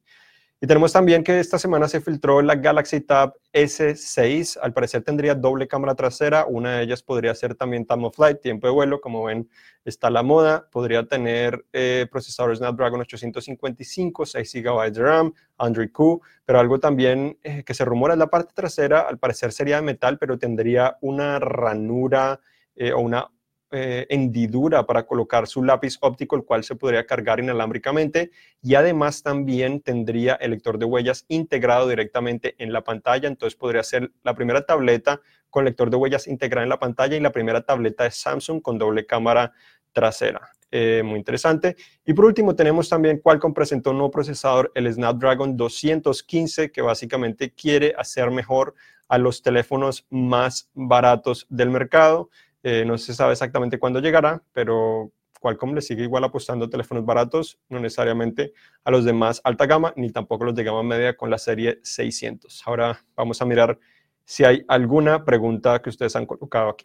Y 0.60 0.66
tenemos 0.66 0.92
también 0.92 1.22
que 1.22 1.38
esta 1.38 1.56
semana 1.56 1.86
se 1.86 2.00
filtró 2.00 2.42
la 2.42 2.56
Galaxy 2.56 3.00
Tab 3.00 3.34
S6. 3.52 4.58
Al 4.60 4.72
parecer 4.72 5.02
tendría 5.04 5.36
doble 5.36 5.68
cámara 5.68 5.94
trasera. 5.94 6.46
Una 6.46 6.78
de 6.78 6.82
ellas 6.82 7.00
podría 7.00 7.32
ser 7.36 7.54
también 7.54 7.86
time 7.86 8.04
of 8.08 8.16
flight, 8.16 8.40
tiempo 8.40 8.66
de 8.66 8.72
vuelo. 8.72 9.00
Como 9.00 9.22
ven, 9.22 9.48
está 9.84 10.10
la 10.10 10.24
moda. 10.24 10.68
Podría 10.72 11.06
tener 11.06 11.64
eh, 11.72 12.08
procesador 12.10 12.56
Snapdragon 12.56 13.00
855, 13.00 14.26
6 14.26 14.52
GB 14.54 14.92
de 14.92 15.00
RAM, 15.00 15.32
Android 15.58 15.92
Q. 15.92 16.22
Pero 16.44 16.58
algo 16.58 16.80
también 16.80 17.38
eh, 17.44 17.62
que 17.62 17.74
se 17.74 17.84
rumora 17.84 18.14
es 18.14 18.18
la 18.18 18.26
parte 18.26 18.52
trasera. 18.52 19.02
Al 19.02 19.18
parecer 19.18 19.52
sería 19.52 19.76
de 19.76 19.82
metal, 19.82 20.18
pero 20.18 20.40
tendría 20.40 20.98
una 21.02 21.38
ranura 21.38 22.40
eh, 22.74 22.92
o 22.92 22.98
una 22.98 23.30
eh, 23.70 24.06
hendidura 24.08 24.86
para 24.86 25.04
colocar 25.04 25.46
su 25.46 25.62
lápiz 25.62 25.98
óptico, 26.00 26.36
el 26.36 26.44
cual 26.44 26.64
se 26.64 26.76
podría 26.76 27.06
cargar 27.06 27.40
inalámbricamente 27.40 28.30
y 28.62 28.74
además 28.74 29.22
también 29.22 29.80
tendría 29.80 30.34
el 30.34 30.52
lector 30.52 30.78
de 30.78 30.86
huellas 30.86 31.24
integrado 31.28 31.88
directamente 31.88 32.54
en 32.58 32.72
la 32.72 32.82
pantalla, 32.82 33.28
entonces 33.28 33.56
podría 33.56 33.82
ser 33.82 34.10
la 34.22 34.34
primera 34.34 34.64
tableta 34.64 35.20
con 35.50 35.64
lector 35.64 35.90
de 35.90 35.96
huellas 35.96 36.26
integrado 36.26 36.62
en 36.64 36.70
la 36.70 36.78
pantalla 36.78 37.16
y 37.16 37.20
la 37.20 37.32
primera 37.32 37.62
tableta 37.62 38.04
de 38.04 38.10
Samsung 38.10 38.62
con 38.62 38.78
doble 38.78 39.06
cámara 39.06 39.52
trasera. 39.92 40.50
Eh, 40.70 41.02
muy 41.04 41.18
interesante. 41.18 41.76
Y 42.04 42.12
por 42.12 42.26
último 42.26 42.54
tenemos 42.54 42.88
también 42.88 43.18
Qualcomm 43.18 43.54
presentó 43.54 43.90
un 43.90 43.98
nuevo 43.98 44.10
procesador, 44.10 44.70
el 44.74 44.92
Snapdragon 44.92 45.56
215, 45.56 46.70
que 46.70 46.82
básicamente 46.82 47.52
quiere 47.52 47.94
hacer 47.96 48.30
mejor 48.30 48.74
a 49.08 49.16
los 49.16 49.42
teléfonos 49.42 50.06
más 50.10 50.68
baratos 50.74 51.46
del 51.48 51.70
mercado. 51.70 52.28
Eh, 52.62 52.84
no 52.84 52.98
se 52.98 53.14
sabe 53.14 53.32
exactamente 53.32 53.78
cuándo 53.78 54.00
llegará, 54.00 54.42
pero 54.52 55.12
Qualcomm 55.40 55.74
le 55.74 55.82
sigue 55.82 56.02
igual 56.02 56.24
apostando 56.24 56.68
teléfonos 56.68 57.04
baratos, 57.04 57.58
no 57.68 57.78
necesariamente 57.78 58.52
a 58.84 58.90
los 58.90 59.04
de 59.04 59.12
más 59.12 59.40
alta 59.44 59.66
gama, 59.66 59.92
ni 59.96 60.10
tampoco 60.10 60.44
los 60.44 60.54
de 60.54 60.64
gama 60.64 60.82
media 60.82 61.16
con 61.16 61.30
la 61.30 61.38
serie 61.38 61.78
600. 61.82 62.62
Ahora 62.66 63.04
vamos 63.16 63.40
a 63.40 63.44
mirar 63.44 63.78
si 64.24 64.44
hay 64.44 64.64
alguna 64.68 65.24
pregunta 65.24 65.80
que 65.80 65.90
ustedes 65.90 66.16
han 66.16 66.26
colocado 66.26 66.70
aquí. 66.70 66.84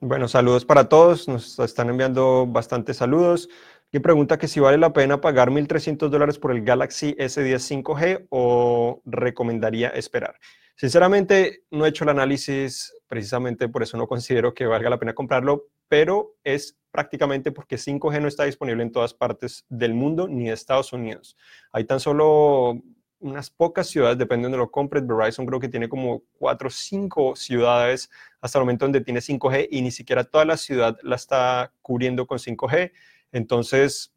Bueno, 0.00 0.26
saludos 0.26 0.64
para 0.64 0.88
todos. 0.88 1.28
Nos 1.28 1.60
están 1.60 1.88
enviando 1.88 2.44
bastantes 2.48 2.96
saludos 2.96 3.48
que 3.92 4.00
pregunta 4.00 4.38
que 4.38 4.48
si 4.48 4.58
vale 4.58 4.78
la 4.78 4.94
pena 4.94 5.20
pagar 5.20 5.50
1.300 5.50 6.08
dólares 6.08 6.38
por 6.38 6.50
el 6.50 6.64
Galaxy 6.64 7.14
S10 7.18 7.82
5G 7.84 8.26
o 8.30 9.02
recomendaría 9.04 9.90
esperar. 9.90 10.36
Sinceramente, 10.76 11.64
no 11.70 11.84
he 11.84 11.90
hecho 11.90 12.04
el 12.04 12.10
análisis, 12.10 12.94
precisamente 13.06 13.68
por 13.68 13.82
eso 13.82 13.98
no 13.98 14.06
considero 14.06 14.54
que 14.54 14.64
valga 14.64 14.88
la 14.88 14.98
pena 14.98 15.14
comprarlo, 15.14 15.66
pero 15.88 16.36
es 16.42 16.78
prácticamente 16.90 17.52
porque 17.52 17.76
5G 17.76 18.22
no 18.22 18.28
está 18.28 18.44
disponible 18.44 18.82
en 18.82 18.92
todas 18.92 19.12
partes 19.12 19.66
del 19.68 19.92
mundo 19.92 20.26
ni 20.26 20.46
de 20.46 20.54
Estados 20.54 20.94
Unidos. 20.94 21.36
Hay 21.70 21.84
tan 21.84 22.00
solo 22.00 22.80
unas 23.22 23.50
pocas 23.50 23.88
ciudades, 23.88 24.16
dependiendo 24.16 24.56
de 24.56 24.64
lo 24.64 24.70
compres. 24.70 25.06
Verizon 25.06 25.44
creo 25.44 25.60
que 25.60 25.68
tiene 25.68 25.88
como 25.88 26.22
cuatro 26.38 26.68
o 26.68 26.70
cinco 26.70 27.36
ciudades 27.36 28.10
hasta 28.40 28.58
el 28.58 28.64
momento 28.64 28.86
donde 28.86 29.02
tiene 29.02 29.20
5G 29.20 29.68
y 29.70 29.82
ni 29.82 29.90
siquiera 29.90 30.24
toda 30.24 30.44
la 30.46 30.56
ciudad 30.56 30.96
la 31.02 31.16
está 31.16 31.72
cubriendo 31.82 32.26
con 32.26 32.38
5G. 32.38 32.90
Entonces, 33.32 34.14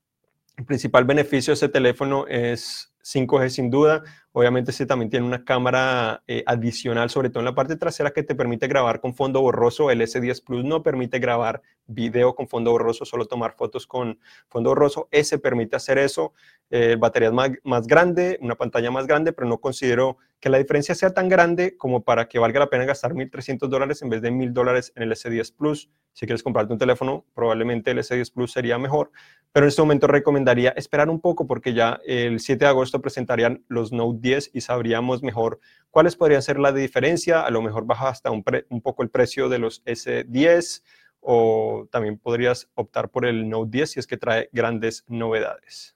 el 0.57 0.65
principal 0.65 1.05
beneficio 1.05 1.51
de 1.51 1.55
ese 1.55 1.69
teléfono 1.69 2.27
es 2.27 2.93
5G 3.03 3.49
sin 3.49 3.69
duda. 3.69 4.03
Obviamente 4.37 4.71
este 4.71 4.85
también 4.85 5.09
tiene 5.09 5.25
una 5.25 5.45
cámara 5.45 6.21
eh, 6.27 6.43
adicional, 6.45 7.09
sobre 7.09 7.29
todo 7.29 7.39
en 7.39 7.45
la 7.45 7.55
parte 7.55 7.77
trasera, 7.77 8.11
que 8.11 8.21
te 8.21 8.35
permite 8.35 8.67
grabar 8.67 8.99
con 8.99 9.15
fondo 9.15 9.39
borroso. 9.39 9.89
El 9.91 10.01
S10 10.01 10.43
Plus 10.43 10.65
no 10.65 10.83
permite 10.83 11.19
grabar 11.19 11.61
video 11.87 12.35
con 12.35 12.49
fondo 12.49 12.71
borroso, 12.71 13.05
solo 13.05 13.27
tomar 13.27 13.53
fotos 13.55 13.87
con 13.87 14.19
fondo 14.49 14.71
borroso. 14.71 15.07
Ese 15.09 15.39
permite 15.39 15.77
hacer 15.77 15.99
eso. 15.99 16.33
Eh, 16.69 16.97
batería 16.99 17.31
más, 17.31 17.51
más 17.63 17.87
grande, 17.87 18.37
una 18.41 18.55
pantalla 18.55 18.91
más 18.91 19.07
grande, 19.07 19.31
pero 19.31 19.47
no 19.47 19.59
considero 19.59 20.17
que 20.41 20.49
la 20.49 20.57
diferencia 20.57 20.95
sea 20.95 21.13
tan 21.13 21.29
grande 21.29 21.77
como 21.77 22.03
para 22.03 22.27
que 22.27 22.37
valga 22.37 22.59
la 22.59 22.69
pena 22.69 22.85
gastar 22.85 23.13
1.300 23.13 23.67
dólares 23.69 24.01
en 24.01 24.09
vez 24.09 24.21
de 24.21 24.31
1.000 24.31 24.51
dólares 24.51 24.91
en 24.95 25.03
el 25.03 25.11
S10 25.11 25.55
Plus. 25.55 25.89
Si 26.13 26.25
quieres 26.25 26.43
comprarte 26.43 26.73
un 26.73 26.79
teléfono, 26.79 27.25
probablemente 27.33 27.91
el 27.91 27.99
S10 27.99 28.33
Plus 28.33 28.51
sería 28.51 28.77
mejor, 28.77 29.11
pero 29.51 29.65
en 29.65 29.69
este 29.69 29.81
momento 29.81 30.07
recomendaría 30.07 30.69
esperar 30.71 31.09
un 31.09 31.19
poco 31.19 31.47
porque 31.47 31.73
ya 31.73 31.99
el 32.05 32.39
7 32.39 32.65
de 32.65 32.69
agosto 32.69 33.01
presentarían 33.01 33.63
los 33.67 33.91
Note 33.91 34.19
10 34.25 34.51
y 34.53 34.61
sabríamos 34.61 35.21
mejor 35.21 35.59
cuáles 35.91 36.15
podrían 36.15 36.41
ser 36.41 36.57
la 36.57 36.71
diferencia. 36.71 37.41
A 37.41 37.51
lo 37.51 37.61
mejor 37.61 37.85
baja 37.85 38.09
hasta 38.09 38.31
un, 38.31 38.43
un 38.69 38.81
poco 38.81 39.03
el 39.03 39.09
precio 39.09 39.49
de 39.49 39.59
los 39.59 39.83
S10 39.85 40.81
o 41.19 41.87
también 41.91 42.17
podrías 42.17 42.67
optar 42.73 43.09
por 43.09 43.25
el 43.25 43.47
Note 43.47 43.69
10 43.71 43.91
si 43.91 43.99
es 43.99 44.07
que 44.07 44.17
trae 44.17 44.49
grandes 44.51 45.03
novedades. 45.07 45.95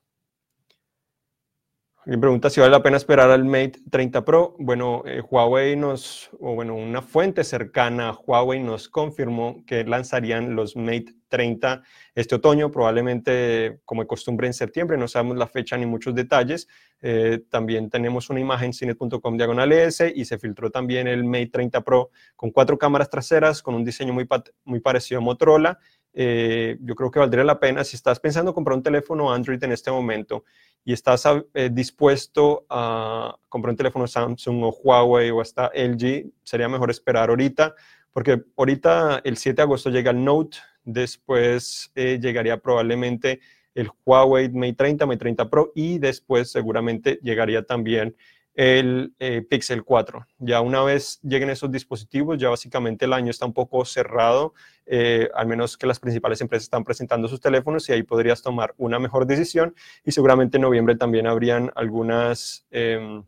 Me 2.09 2.17
pregunta 2.17 2.49
si 2.49 2.59
vale 2.59 2.71
la 2.71 2.81
pena 2.81 2.97
esperar 2.97 3.29
al 3.29 3.45
Mate 3.45 3.81
30 3.91 4.25
Pro. 4.25 4.55
Bueno, 4.57 5.03
eh, 5.05 5.21
Huawei 5.21 5.75
nos, 5.75 6.31
o 6.39 6.55
bueno, 6.55 6.73
una 6.73 7.03
fuente 7.03 7.43
cercana 7.43 8.09
a 8.09 8.13
Huawei 8.13 8.63
nos 8.63 8.89
confirmó 8.89 9.63
que 9.67 9.83
lanzarían 9.83 10.55
los 10.55 10.75
Mate 10.75 11.13
30 11.27 11.83
este 12.15 12.33
otoño, 12.33 12.71
probablemente 12.71 13.79
como 13.85 14.01
de 14.01 14.07
costumbre 14.07 14.47
en 14.47 14.55
septiembre, 14.55 14.97
no 14.97 15.07
sabemos 15.07 15.37
la 15.37 15.45
fecha 15.45 15.77
ni 15.77 15.85
muchos 15.85 16.15
detalles. 16.15 16.67
Eh, 16.99 17.41
también 17.47 17.91
tenemos 17.91 18.31
una 18.31 18.39
imagen 18.39 18.73
cine.com 18.73 19.37
diagonal 19.37 19.71
S 19.71 20.11
y 20.13 20.25
se 20.25 20.39
filtró 20.39 20.71
también 20.71 21.07
el 21.07 21.23
Mate 21.23 21.51
30 21.51 21.81
Pro 21.81 22.09
con 22.35 22.49
cuatro 22.49 22.79
cámaras 22.79 23.11
traseras, 23.11 23.61
con 23.61 23.75
un 23.75 23.85
diseño 23.85 24.13
muy, 24.13 24.27
muy 24.63 24.79
parecido 24.79 25.19
a 25.19 25.23
Motorola. 25.23 25.77
Eh, 26.13 26.77
yo 26.81 26.95
creo 26.95 27.11
que 27.11 27.19
valdría 27.19 27.43
la 27.43 27.59
pena. 27.59 27.83
Si 27.83 27.95
estás 27.95 28.19
pensando 28.19 28.53
comprar 28.53 28.77
un 28.77 28.83
teléfono 28.83 29.31
Android 29.31 29.63
en 29.63 29.71
este 29.71 29.91
momento 29.91 30.43
y 30.83 30.93
estás 30.93 31.23
eh, 31.53 31.69
dispuesto 31.71 32.65
a 32.69 33.37
comprar 33.47 33.71
un 33.71 33.77
teléfono 33.77 34.07
Samsung 34.07 34.63
o 34.63 34.69
Huawei 34.71 35.29
o 35.31 35.41
hasta 35.41 35.71
LG, 35.73 36.31
sería 36.43 36.67
mejor 36.67 36.89
esperar 36.89 37.29
ahorita, 37.29 37.75
porque 38.11 38.43
ahorita 38.57 39.21
el 39.23 39.37
7 39.37 39.57
de 39.57 39.61
agosto 39.61 39.89
llega 39.89 40.11
el 40.11 40.23
Note, 40.23 40.57
después 40.83 41.91
eh, 41.95 42.19
llegaría 42.21 42.57
probablemente 42.57 43.39
el 43.75 43.89
Huawei 44.05 44.49
Mate 44.49 44.73
30, 44.73 45.05
Mate 45.05 45.19
30 45.19 45.49
Pro 45.49 45.71
y 45.75 45.99
después 45.99 46.51
seguramente 46.51 47.19
llegaría 47.21 47.63
también 47.63 48.15
el 48.59 49.15
eh, 49.19 49.41
Pixel 49.41 49.85
4. 49.85 50.27
Ya 50.39 50.59
una 50.59 50.83
vez 50.83 51.21
lleguen 51.21 51.49
esos 51.49 51.71
dispositivos, 51.71 52.37
ya 52.37 52.49
básicamente 52.49 53.05
el 53.05 53.13
año 53.13 53.31
está 53.31 53.45
un 53.45 53.53
poco 53.53 53.85
cerrado, 53.85 54.53
eh, 54.85 55.29
al 55.33 55.47
menos 55.47 55.77
que 55.77 55.87
las 55.87 55.97
principales 55.97 56.41
empresas 56.41 56.65
están 56.65 56.83
presentando 56.83 57.29
sus 57.29 57.39
teléfonos 57.39 57.87
y 57.87 57.93
ahí 57.93 58.03
podrías 58.03 58.41
tomar 58.41 58.75
una 58.75 58.99
mejor 58.99 59.25
decisión 59.25 59.73
y 60.03 60.11
seguramente 60.11 60.57
en 60.57 60.63
noviembre 60.63 60.97
también 60.97 61.25
habrían 61.25 61.71
algunas... 61.73 62.65
Em, 62.69 63.23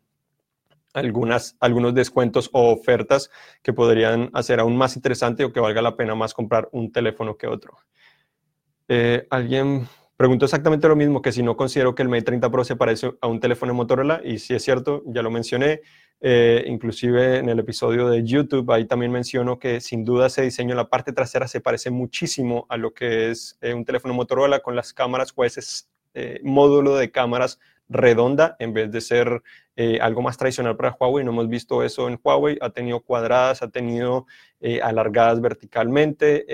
algunas, 0.94 1.56
algunos 1.62 1.94
descuentos 1.94 2.50
o 2.52 2.70
ofertas 2.70 3.32
que 3.62 3.72
podrían 3.72 4.30
hacer 4.34 4.60
aún 4.60 4.76
más 4.76 4.98
interesante 4.98 5.46
o 5.46 5.54
que 5.54 5.62
valga 5.62 5.82
la 5.82 5.96
pena 5.96 6.14
más 6.16 6.34
comprar 6.34 6.68
un 6.74 6.92
teléfono 6.92 7.38
que 7.38 7.48
otro. 7.48 7.78
Eh, 8.90 9.26
alguien 9.30 9.88
Pregunto 10.22 10.46
exactamente 10.46 10.88
lo 10.88 10.96
mismo 10.96 11.20
que 11.20 11.32
si 11.32 11.42
no 11.42 11.58
considero 11.58 11.96
que 11.96 12.04
el 12.04 12.08
Mate 12.08 12.22
30 12.22 12.52
Pro 12.52 12.64
se 12.64 12.76
parece 12.76 13.12
a 13.22 13.26
un 13.26 13.40
teléfono 13.40 13.72
de 13.72 13.76
Motorola 13.76 14.22
y 14.24 14.38
si 14.38 14.54
es 14.54 14.64
cierto, 14.64 15.02
ya 15.08 15.24
lo 15.24 15.32
mencioné, 15.32 15.82
eh, 16.20 16.64
inclusive 16.68 17.40
en 17.40 17.50
el 17.50 17.58
episodio 17.58 18.08
de 18.08 18.24
YouTube, 18.24 18.72
ahí 18.72 18.86
también 18.86 19.12
menciono 19.12 19.58
que 19.58 19.82
sin 19.82 20.06
duda 20.06 20.28
ese 20.28 20.44
diseño 20.44 20.74
en 20.74 20.78
la 20.78 20.90
parte 20.90 21.12
trasera 21.12 21.48
se 21.48 21.60
parece 21.60 21.90
muchísimo 21.90 22.68
a 22.70 22.78
lo 22.78 22.94
que 22.94 23.32
es 23.32 23.58
eh, 23.62 23.74
un 23.74 23.84
teléfono 23.84 24.14
Motorola 24.14 24.60
con 24.60 24.76
las 24.76 24.94
cámaras 24.94 25.34
o 25.36 25.44
ese 25.44 25.62
eh, 26.14 26.40
módulo 26.44 26.98
de 26.98 27.10
cámaras 27.10 27.60
redonda 27.90 28.56
en 28.60 28.74
vez 28.74 28.92
de 28.92 29.02
ser 29.02 29.42
algo 30.02 30.22
más 30.22 30.38
tradicional 30.38 30.78
para 30.78 30.96
Huawei. 31.00 31.26
No 31.26 31.32
hemos 31.32 31.50
visto 31.50 31.82
eso 31.82 32.08
en 32.08 32.20
Huawei. 32.24 32.60
Ha 32.62 32.70
tenido 32.70 33.00
cuadradas, 33.00 33.64
ha 33.64 33.70
tenido 33.70 34.28
alargadas 34.84 35.42
verticalmente, 35.42 36.46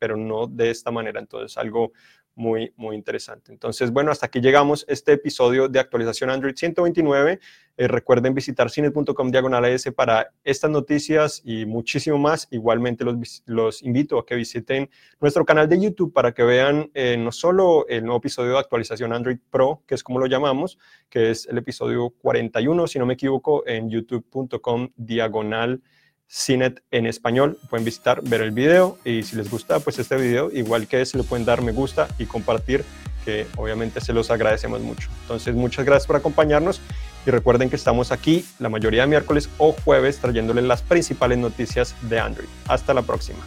pero 0.00 0.16
no 0.16 0.46
de 0.46 0.70
esta 0.70 0.90
manera. 0.90 1.20
Entonces, 1.20 1.56
algo 1.58 1.92
muy, 2.36 2.72
muy 2.76 2.94
interesante. 2.94 3.50
Entonces, 3.50 3.90
bueno, 3.90 4.12
hasta 4.12 4.26
aquí 4.26 4.40
llegamos 4.40 4.84
este 4.88 5.14
episodio 5.14 5.68
de 5.68 5.80
actualización 5.80 6.30
Android 6.30 6.54
129. 6.54 7.40
Eh, 7.78 7.88
recuerden 7.88 8.34
visitar 8.34 8.70
cine.com 8.70 9.30
diagonal 9.30 9.64
S 9.64 9.90
para 9.90 10.32
estas 10.44 10.70
noticias 10.70 11.40
y 11.44 11.66
muchísimo 11.66 12.18
más. 12.18 12.46
Igualmente 12.50 13.04
los, 13.04 13.42
los 13.46 13.82
invito 13.82 14.18
a 14.18 14.26
que 14.26 14.34
visiten 14.34 14.88
nuestro 15.18 15.44
canal 15.44 15.68
de 15.68 15.80
YouTube 15.80 16.12
para 16.12 16.32
que 16.32 16.42
vean 16.42 16.90
eh, 16.94 17.16
no 17.18 17.32
solo 17.32 17.86
el 17.88 18.04
nuevo 18.04 18.18
episodio 18.18 18.52
de 18.52 18.58
actualización 18.58 19.12
Android 19.12 19.38
Pro, 19.50 19.82
que 19.86 19.94
es 19.94 20.04
como 20.04 20.18
lo 20.18 20.26
llamamos, 20.26 20.78
que 21.08 21.30
es 21.30 21.46
el 21.46 21.58
episodio 21.58 22.10
41, 22.10 22.86
si 22.86 22.98
no 22.98 23.06
me 23.06 23.14
equivoco, 23.14 23.66
en 23.66 23.88
youtube.com 23.88 24.90
diagonal 24.96 25.82
CINET 26.28 26.82
en 26.90 27.06
español. 27.06 27.58
Pueden 27.70 27.84
visitar, 27.84 28.22
ver 28.22 28.40
el 28.42 28.50
video 28.50 28.98
y 29.04 29.22
si 29.22 29.36
les 29.36 29.50
gusta 29.50 29.80
pues 29.80 29.98
este 29.98 30.16
video, 30.16 30.50
igual 30.50 30.86
que 30.86 31.04
se 31.06 31.16
le 31.16 31.24
pueden 31.24 31.44
dar 31.44 31.62
me 31.62 31.72
gusta 31.72 32.08
y 32.18 32.26
compartir, 32.26 32.84
que 33.24 33.46
obviamente 33.56 34.00
se 34.00 34.12
los 34.12 34.30
agradecemos 34.30 34.80
mucho. 34.80 35.08
Entonces, 35.22 35.54
muchas 35.54 35.84
gracias 35.84 36.06
por 36.06 36.16
acompañarnos 36.16 36.80
y 37.26 37.30
recuerden 37.30 37.68
que 37.68 37.76
estamos 37.76 38.12
aquí 38.12 38.44
la 38.58 38.68
mayoría 38.68 39.02
de 39.02 39.08
miércoles 39.08 39.48
o 39.58 39.72
jueves 39.72 40.18
trayéndoles 40.18 40.64
las 40.64 40.82
principales 40.82 41.38
noticias 41.38 41.94
de 42.02 42.20
Android. 42.20 42.48
Hasta 42.68 42.94
la 42.94 43.02
próxima. 43.02 43.40